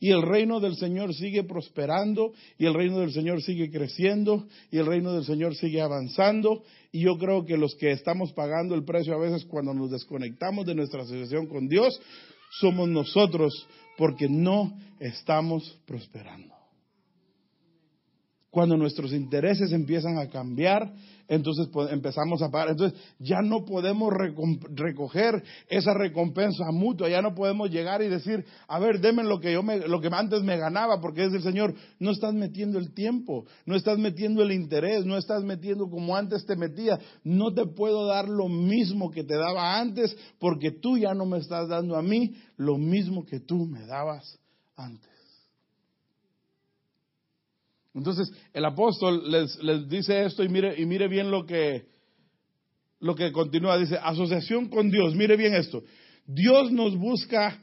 [0.00, 4.78] y el reino del Señor sigue prosperando y el reino del Señor sigue creciendo y
[4.78, 8.84] el reino del Señor sigue avanzando y yo creo que los que estamos pagando el
[8.84, 12.00] precio a veces cuando nos desconectamos de nuestra asociación con Dios
[12.60, 16.54] somos nosotros porque no estamos prosperando.
[18.50, 20.92] Cuando nuestros intereses empiezan a cambiar,
[21.34, 22.70] entonces empezamos a pagar.
[22.70, 24.12] Entonces ya no podemos
[24.74, 29.52] recoger esa recompensa mutua, ya no podemos llegar y decir, a ver, deme lo que
[29.52, 32.92] yo me, lo que antes me ganaba, porque es el Señor, no estás metiendo el
[32.92, 37.64] tiempo, no estás metiendo el interés, no estás metiendo como antes te metía, no te
[37.64, 41.96] puedo dar lo mismo que te daba antes, porque tú ya no me estás dando
[41.96, 44.38] a mí lo mismo que tú me dabas
[44.76, 45.11] antes.
[47.94, 51.86] Entonces el apóstol les, dice esto y mire, y mire bien lo que,
[53.00, 53.78] lo que continúa.
[53.78, 55.14] Dice, asociación con Dios.
[55.14, 55.82] Mire bien esto.
[56.26, 57.58] Dios nos busca,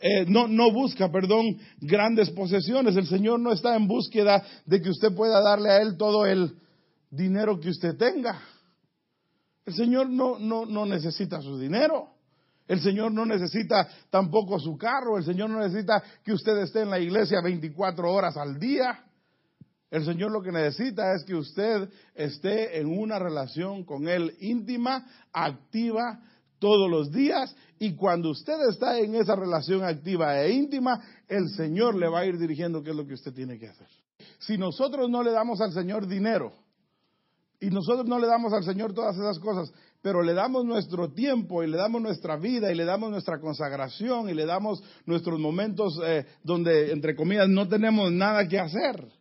[0.00, 2.96] eh, no, no busca, perdón, grandes posesiones.
[2.96, 6.56] El Señor no está en búsqueda de que usted pueda darle a Él todo el
[7.10, 8.40] dinero que usted tenga.
[9.64, 12.08] El Señor no, no, no necesita su dinero.
[12.66, 16.90] El Señor no necesita tampoco su carro, el Señor no necesita que usted esté en
[16.90, 19.07] la iglesia 24 horas al día.
[19.90, 25.06] El Señor lo que necesita es que usted esté en una relación con Él íntima,
[25.32, 26.20] activa,
[26.58, 31.94] todos los días y cuando usted está en esa relación activa e íntima, el Señor
[31.94, 33.86] le va a ir dirigiendo qué es lo que usted tiene que hacer.
[34.40, 36.52] Si nosotros no le damos al Señor dinero
[37.60, 39.72] y nosotros no le damos al Señor todas esas cosas,
[40.02, 44.28] pero le damos nuestro tiempo y le damos nuestra vida y le damos nuestra consagración
[44.28, 49.17] y le damos nuestros momentos eh, donde, entre comillas, no tenemos nada que hacer.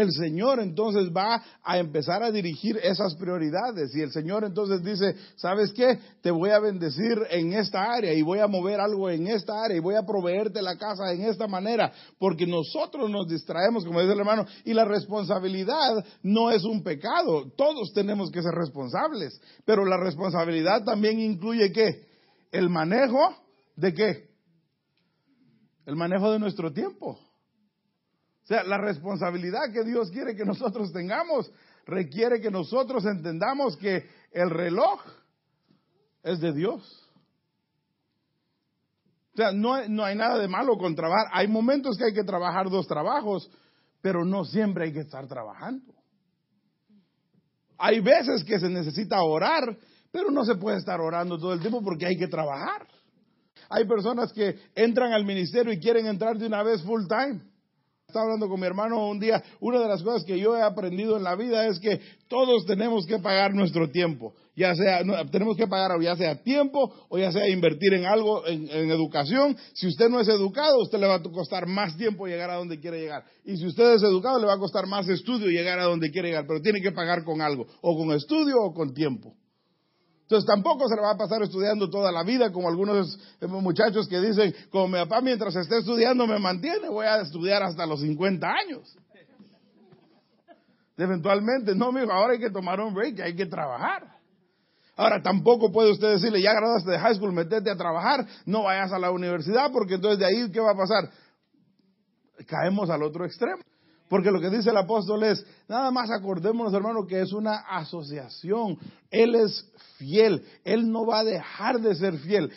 [0.00, 5.14] El Señor entonces va a empezar a dirigir esas prioridades y el Señor entonces dice,
[5.36, 5.98] ¿sabes qué?
[6.22, 9.76] Te voy a bendecir en esta área y voy a mover algo en esta área
[9.76, 14.14] y voy a proveerte la casa en esta manera, porque nosotros nos distraemos, como dice
[14.14, 19.84] el hermano, y la responsabilidad no es un pecado, todos tenemos que ser responsables, pero
[19.84, 22.06] la responsabilidad también incluye qué?
[22.52, 23.36] El manejo
[23.76, 24.30] de qué?
[25.84, 27.18] El manejo de nuestro tiempo.
[28.50, 31.48] Sea, la responsabilidad que Dios quiere que nosotros tengamos
[31.86, 35.00] requiere que nosotros entendamos que el reloj
[36.24, 37.08] es de Dios.
[39.34, 41.28] O sea, no, no hay nada de malo con trabajar.
[41.32, 43.48] Hay momentos que hay que trabajar dos trabajos,
[44.02, 45.94] pero no siempre hay que estar trabajando.
[47.78, 49.78] Hay veces que se necesita orar,
[50.10, 52.88] pero no se puede estar orando todo el tiempo porque hay que trabajar.
[53.68, 57.48] Hay personas que entran al ministerio y quieren entrar de una vez full time.
[58.10, 61.16] Estaba hablando con mi hermano un día, una de las cosas que yo he aprendido
[61.16, 65.68] en la vida es que todos tenemos que pagar nuestro tiempo, ya sea, tenemos que
[65.68, 69.56] pagar ya sea tiempo o ya sea invertir en algo, en, educación.
[69.74, 72.80] Si usted no es educado, usted le va a costar más tiempo llegar a donde
[72.80, 73.22] quiere llegar.
[73.44, 76.30] Y si usted es educado, le va a costar más estudio llegar a donde quiere
[76.30, 79.36] llegar, pero tiene que pagar con algo, o con estudio o con tiempo.
[80.30, 83.18] Entonces tampoco se le va a pasar estudiando toda la vida, como algunos
[83.48, 87.84] muchachos que dicen, como mi papá mientras esté estudiando me mantiene, voy a estudiar hasta
[87.84, 88.96] los 50 años.
[90.96, 94.04] Eventualmente, no, mijo, ahora hay que tomar un break, hay que trabajar.
[94.94, 98.92] Ahora, tampoco puede usted decirle, ya graduaste de high school, metete a trabajar, no vayas
[98.92, 101.10] a la universidad, porque entonces de ahí, ¿qué va a pasar?
[102.46, 103.64] Caemos al otro extremo.
[104.10, 108.76] Porque lo que dice el apóstol es, nada más acordémonos, hermano, que es una asociación.
[109.08, 110.42] Él es fiel.
[110.64, 112.50] Él no va a dejar de ser fiel.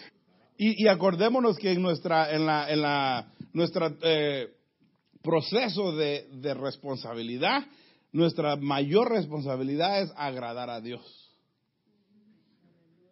[0.57, 4.47] Y, acordémonos que en nuestra, en la, en la, nuestra eh,
[5.21, 7.63] proceso de, de responsabilidad,
[8.11, 11.01] nuestra mayor responsabilidad es agradar a Dios.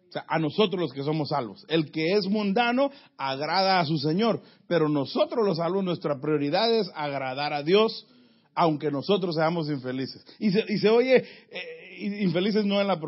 [0.08, 1.64] O sea, a nosotros los que somos salvos.
[1.68, 6.90] El que es mundano agrada a su Señor, pero nosotros los salvos, nuestra prioridad es
[6.94, 8.06] agradar a Dios,
[8.54, 10.24] aunque nosotros seamos infelices.
[10.38, 11.82] Y se, y se oye, eh,
[12.20, 12.98] infelices no en la,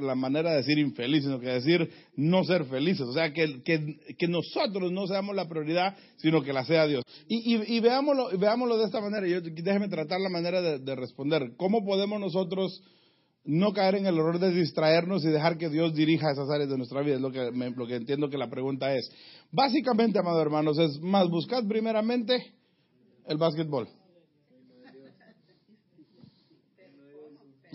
[0.00, 3.06] la, manera de decir infeliz, sino que decir no ser felices.
[3.06, 7.04] O sea, que, que, nosotros no seamos la prioridad, sino que la sea Dios.
[7.28, 9.26] Y, y, veámoslo, veámoslo de esta manera.
[9.26, 11.52] Yo, déjeme tratar la manera de, responder.
[11.56, 12.82] ¿Cómo podemos nosotros
[13.44, 16.76] no caer en el error de distraernos y dejar que Dios dirija esas áreas de
[16.76, 17.16] nuestra vida?
[17.16, 19.10] Es lo que, lo que entiendo que la pregunta es.
[19.50, 22.52] Básicamente, amados hermanos, es más, buscad primeramente
[23.26, 23.88] el básquetbol.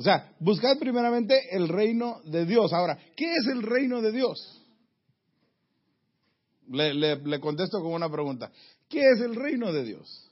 [0.03, 2.73] O sea, buscad primeramente el reino de Dios.
[2.73, 4.61] Ahora, ¿qué es el reino de Dios?
[6.67, 8.51] Le, contesto con una pregunta.
[8.89, 10.29] ¿Qué es el reino de Dios?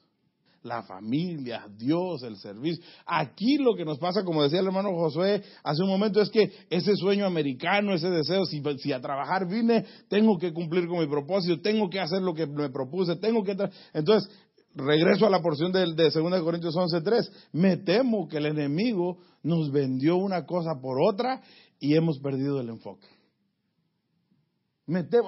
[0.64, 2.84] La familia, Dios, el servicio.
[3.06, 6.52] Aquí lo que nos pasa, como decía el hermano Josué hace un momento, es que
[6.70, 11.08] ese sueño americano, ese deseo, si, si a trabajar vine, tengo que cumplir con mi
[11.08, 13.56] propósito, tengo que hacer lo que me propuse, tengo que...
[13.94, 14.30] Entonces,
[14.76, 19.72] regreso a la porción de, de 2 Corintios 11.3, me temo que el enemigo nos
[19.72, 21.42] vendió una cosa por otra
[21.80, 23.08] y hemos perdido el enfoque.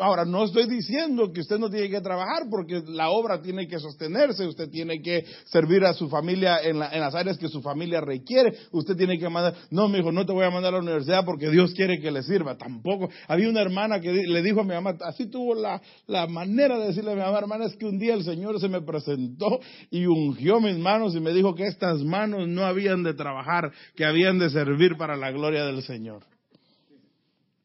[0.02, 3.80] Ahora, no estoy diciendo que usted no tiene que trabajar porque la obra tiene que
[3.80, 8.54] sostenerse, usted tiene que servir a su familia en, las áreas que su familia requiere,
[8.72, 11.24] usted tiene que mandar, no, mi hijo, no te voy a mandar a la universidad
[11.24, 13.10] porque Dios quiere que le sirva, tampoco.
[13.28, 16.88] Había una hermana que le dijo a mi mamá, así tuvo la, la manera de
[16.88, 19.60] decirle a mi mamá, hermana, es que un día el Señor se me presentó
[19.90, 24.06] y ungió mis manos y me dijo que estas manos no habían de trabajar, que
[24.06, 26.33] habían de servir para la gloria del Señor.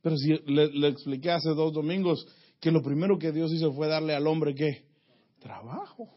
[0.03, 2.27] Pero si le, expliqué hace dos domingos
[2.61, 4.85] que lo primero que Dios hizo fue darle al hombre qué?
[5.41, 6.09] Trabajo.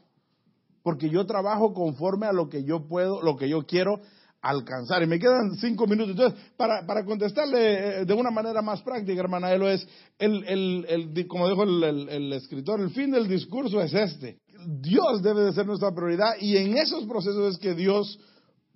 [0.84, 4.02] Porque yo trabajo conforme a lo que yo puedo, lo que yo quiero
[4.42, 5.04] alcanzar.
[5.04, 6.12] Y me quedan cinco minutos.
[6.12, 10.86] Entonces, para, para contestarle eh, de una manera más práctica, hermana Elo, es, el, el,
[10.90, 14.40] el, como dijo el, el, escritor, el fin del discurso es este.
[14.80, 18.20] Dios debe de ser nuestra prioridad y en esos procesos es que Dios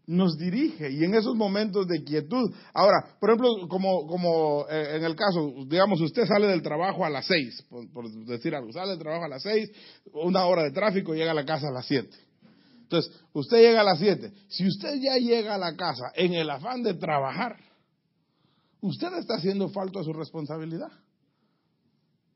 [0.08, 2.53] nos dirige y en esos momentos de quietud.
[2.74, 7.10] Ahora, por ejemplo, como, como eh, en el caso, digamos, usted sale del trabajo a
[7.10, 9.70] las seis, por, decir algo, sale del trabajo a las seis,
[10.14, 12.16] una hora de tráfico, llega a la casa a las siete.
[12.82, 14.32] Entonces, usted llega a las siete.
[14.47, 17.58] Si usted ya llega a la casa en el afán de trabajar,
[18.82, 20.91] usted está haciendo falta a su responsabilidad.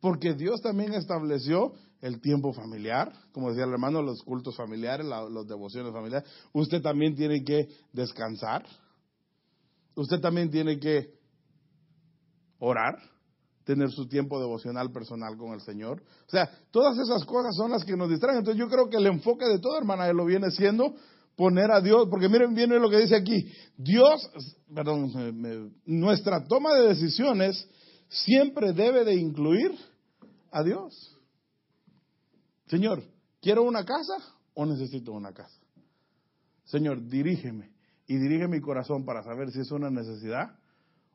[0.01, 5.47] Porque Dios también estableció el tiempo familiar, como decía el hermano, los cultos familiares, las
[5.47, 6.29] devociones familiares.
[6.53, 8.65] Usted también tiene que descansar.
[9.95, 11.13] Usted también tiene que
[12.59, 12.97] orar,
[13.65, 16.01] tener su tiempo devocional personal con el Señor.
[16.27, 18.39] O sea, todas esas cosas son las que nos distraen.
[18.39, 20.95] Entonces yo creo que el enfoque de todo, hermana, lo viene siendo
[21.35, 23.45] poner a Dios, porque miren bien lo que dice aquí.
[23.77, 24.29] Dios,
[24.73, 27.67] perdón, nuestra toma de decisiones
[28.09, 29.71] siempre debe de incluir
[30.51, 31.18] a Dios.
[32.69, 33.01] Señor,
[33.41, 34.13] ¿quiero una casa
[34.53, 35.59] o necesito una casa?
[36.65, 37.71] Señor, dirígeme
[38.05, 40.55] y dirige mi corazón para saber si es una necesidad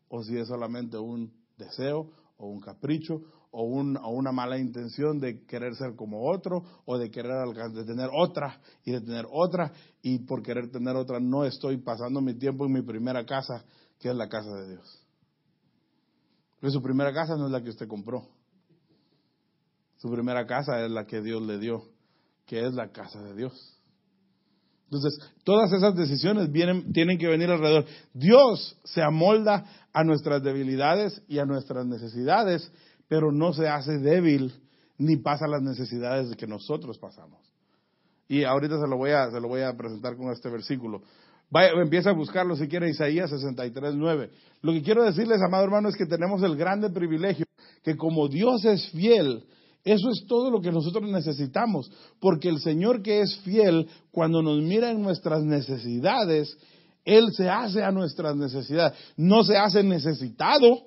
[0.08, 5.76] o si es solamente un deseo o un capricho o, una mala intención de querer
[5.76, 10.42] ser como otro o de querer de tener otra y de tener otra y por
[10.42, 13.64] querer tener otra no estoy pasando mi tiempo en mi primera casa
[14.00, 15.06] que es la casa de Dios.
[16.56, 18.26] Porque su primera casa no es la que usted compró.
[20.04, 21.82] Su primera casa es la que Dios le dio,
[22.44, 23.54] que es la casa de Dios.
[24.84, 27.86] Entonces, todas esas decisiones vienen, tienen que venir alrededor.
[28.12, 32.70] Dios se amolda a nuestras debilidades y a nuestras necesidades,
[33.08, 34.52] pero no se hace débil
[34.98, 37.40] ni pasa las necesidades que nosotros pasamos.
[38.28, 41.00] Y ahorita se lo voy a, se lo voy a presentar con este versículo.
[41.48, 44.30] Vaya, empieza a buscarlo si quiere, Isaías 63, 9.
[44.60, 47.46] Lo que quiero decirles, amado hermano, es que tenemos el grande privilegio
[47.82, 49.46] que como Dios es fiel,
[49.84, 54.62] eso es todo lo que nosotros necesitamos, porque el Señor que es fiel, cuando nos
[54.62, 56.56] mira en nuestras necesidades,
[57.04, 58.98] Él se hace a nuestras necesidades.
[59.18, 60.84] No se hace necesitado,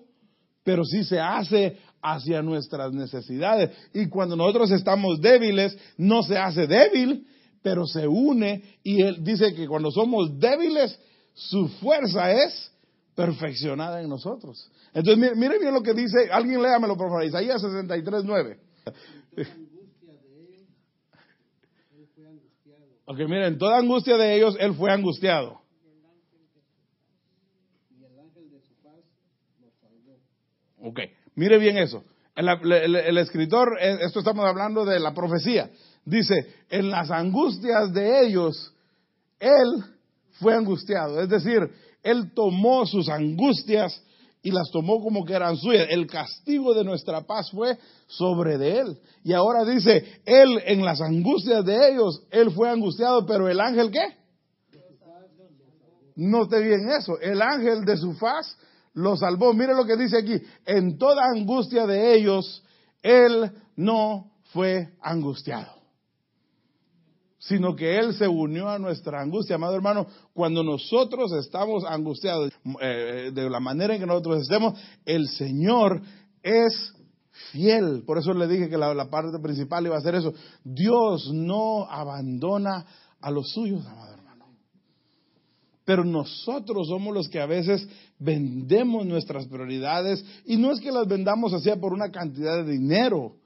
[0.63, 3.69] pero sí se hace hacia nuestras necesidades.
[3.93, 7.27] Y cuando nosotros estamos débiles, no se hace débil,
[7.61, 10.99] pero se une y Él dice que cuando somos débiles,
[11.35, 12.71] su fuerza es
[13.13, 14.71] perfeccionada en nosotros.
[14.91, 18.66] Entonces, mire, bien lo que dice, alguien léamelo por favor, Isaías 63, 9.
[23.07, 25.61] Miren, toda angustia de ellos, él fue angustiado.
[30.81, 30.99] Ok,
[31.35, 32.03] mire bien eso.
[32.35, 35.71] El, escritor, eh, esto estamos hablando de la profecía,
[36.05, 36.35] dice,
[36.69, 38.73] en las angustias de ellos,
[39.39, 39.83] él
[40.33, 41.19] fue angustiado.
[41.19, 41.67] Es decir,
[42.03, 44.03] él tomó sus angustias
[44.41, 45.87] y las tomó como que eran suyas.
[45.89, 47.77] El castigo de nuestra paz fue
[48.07, 48.97] sobre de él.
[49.23, 53.91] Y ahora dice, él en las angustias de ellos, él fue angustiado, pero el ángel
[53.91, 54.15] qué?
[56.15, 58.57] Note bien eso, el ángel de su faz
[58.93, 59.53] lo salvó.
[59.53, 62.63] Mire lo que dice aquí, en toda angustia de ellos,
[63.03, 65.76] él no fue angustiado
[67.47, 69.55] sino que Él se unió a nuestra angustia.
[69.55, 75.29] Amado hermano, cuando nosotros estamos angustiados eh, de la manera en que nosotros estemos, el
[75.29, 76.01] Señor
[76.43, 76.93] es
[77.51, 78.03] fiel.
[78.05, 80.33] Por eso le dije que la, la, parte principal iba a ser eso.
[80.63, 82.85] Dios no abandona
[83.21, 84.45] a los suyos, amado hermano.
[85.85, 87.87] Pero nosotros somos los que a veces
[88.19, 93.37] vendemos nuestras prioridades y no es que las vendamos así por una cantidad de dinero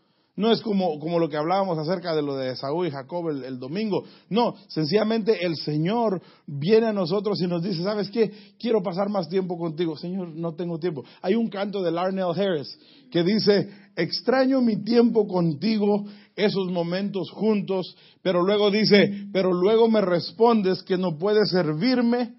[0.42, 3.60] no es como, como lo que hablábamos acerca de lo de Saúl y Jacob el,
[3.60, 4.04] domingo.
[4.28, 8.32] No, sencillamente el Señor viene a nosotros y nos dice, ¿sabes qué?
[8.60, 9.96] Quiero pasar más tiempo contigo.
[9.96, 11.04] Señor, no tengo tiempo.
[11.22, 12.76] Hay un canto de Larnell Harris
[13.12, 20.02] que dice, extraño mi tiempo contigo, esos momentos juntos, pero luego dice, pero luego me
[20.02, 22.34] respondes que no puedes servirme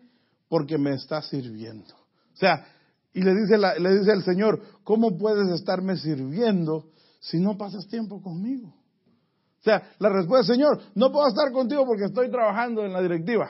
[0.49, 1.95] porque me estás sirviendo.
[1.95, 2.67] O sea,
[3.15, 6.87] y le dice, le dice el Señor, ¿cómo puedes estarme sirviendo?
[7.23, 8.69] Si no pasas tiempo conmigo?
[8.69, 13.49] O sea, la respuesta, Señor, no puedo estar contigo porque estoy trabajando en la directiva.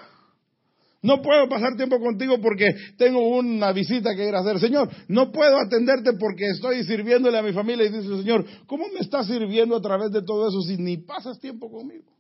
[1.01, 2.67] No puedo pasar tiempo contigo porque
[2.99, 4.61] tengo una visita que ir a hacer.
[4.61, 7.87] Señor, no puedo atenderte porque estoy sirviéndole a mi familia.
[7.87, 11.41] Y dice Señor, ¿cómo me estás sirviendo a través de todo eso si ni pasas
[11.41, 12.13] tiempo conmigo?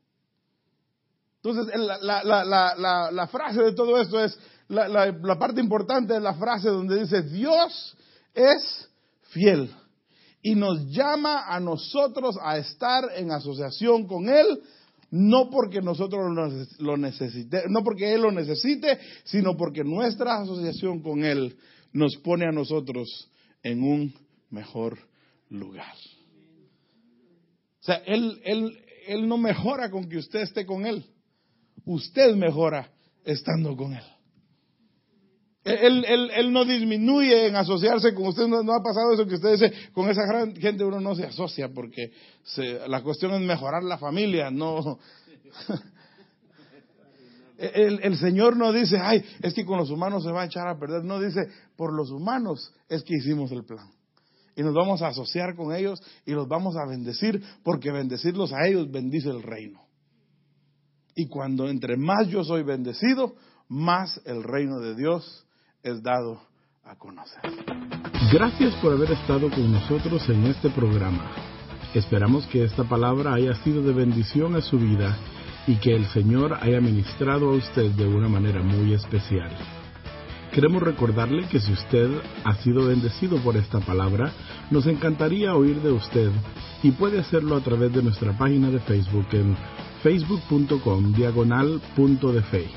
[1.44, 4.36] Entonces, la, la frase de todo esto es,
[4.68, 7.96] la parte importante de la frase donde dice, Dios
[8.34, 8.88] es
[9.32, 9.70] fiel
[10.42, 14.60] y nos llama a nosotros a estar en asociación con Él,
[15.10, 16.22] no porque nosotros
[16.78, 21.56] lo necesite, no porque Él lo necesite, sino porque nuestra asociación con Él
[21.92, 23.30] nos pone a nosotros
[23.62, 24.14] en un
[24.50, 24.98] mejor
[25.48, 25.94] lugar.
[27.80, 31.04] O sea, Él, él, él no mejora con que usted esté con Él.
[31.84, 32.90] Usted mejora
[33.24, 34.04] estando con Él.
[35.64, 38.48] Él, él, no disminuye en asociarse con usted.
[38.48, 41.68] No, ha pasado eso que usted dice, con esa gran gente uno no se asocia
[41.72, 42.10] porque
[42.88, 44.98] la cuestión es mejorar la familia, no.
[47.58, 50.66] el, el, Señor no dice, ay, es que con los humanos se va a echar
[50.66, 51.04] a perder.
[51.04, 51.46] No dice,
[51.76, 53.88] por los humanos es que hicimos el plan.
[54.56, 58.66] Y nos vamos a asociar con ellos y los vamos a bendecir porque bendecirlos a
[58.66, 59.80] ellos bendice el reino.
[61.14, 63.34] Y cuando entre más yo soy bendecido,
[63.68, 65.46] más el reino de Dios
[65.82, 66.40] es dado
[66.84, 67.40] a conocer.
[68.32, 71.30] Gracias por haber estado con nosotros en este programa.
[71.94, 75.16] Esperamos que esta palabra haya sido de bendición a su vida
[75.66, 79.50] y que el Señor haya ministrado a usted de una manera muy especial.
[80.52, 82.10] Queremos recordarle que si usted
[82.44, 84.32] ha sido bendecido por esta palabra,
[84.70, 86.30] nos encantaría oír de usted
[86.82, 89.56] y puede hacerlo a través de nuestra página de Facebook en
[90.02, 92.70] facebook.com diagonal de fe.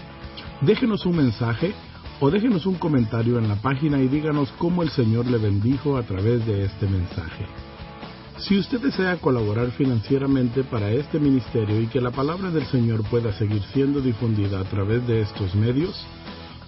[0.62, 1.74] Déjenos un mensaje
[2.20, 6.04] o déjenos un comentario en la página y díganos cómo el Señor le bendijo a
[6.04, 7.46] través de este mensaje.
[8.38, 13.32] Si usted desea colaborar financieramente para este ministerio y que la palabra del Señor pueda
[13.34, 16.06] seguir siendo difundida a través de estos medios,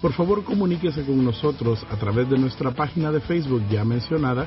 [0.00, 4.46] por favor comuníquese con nosotros a través de nuestra página de Facebook ya mencionada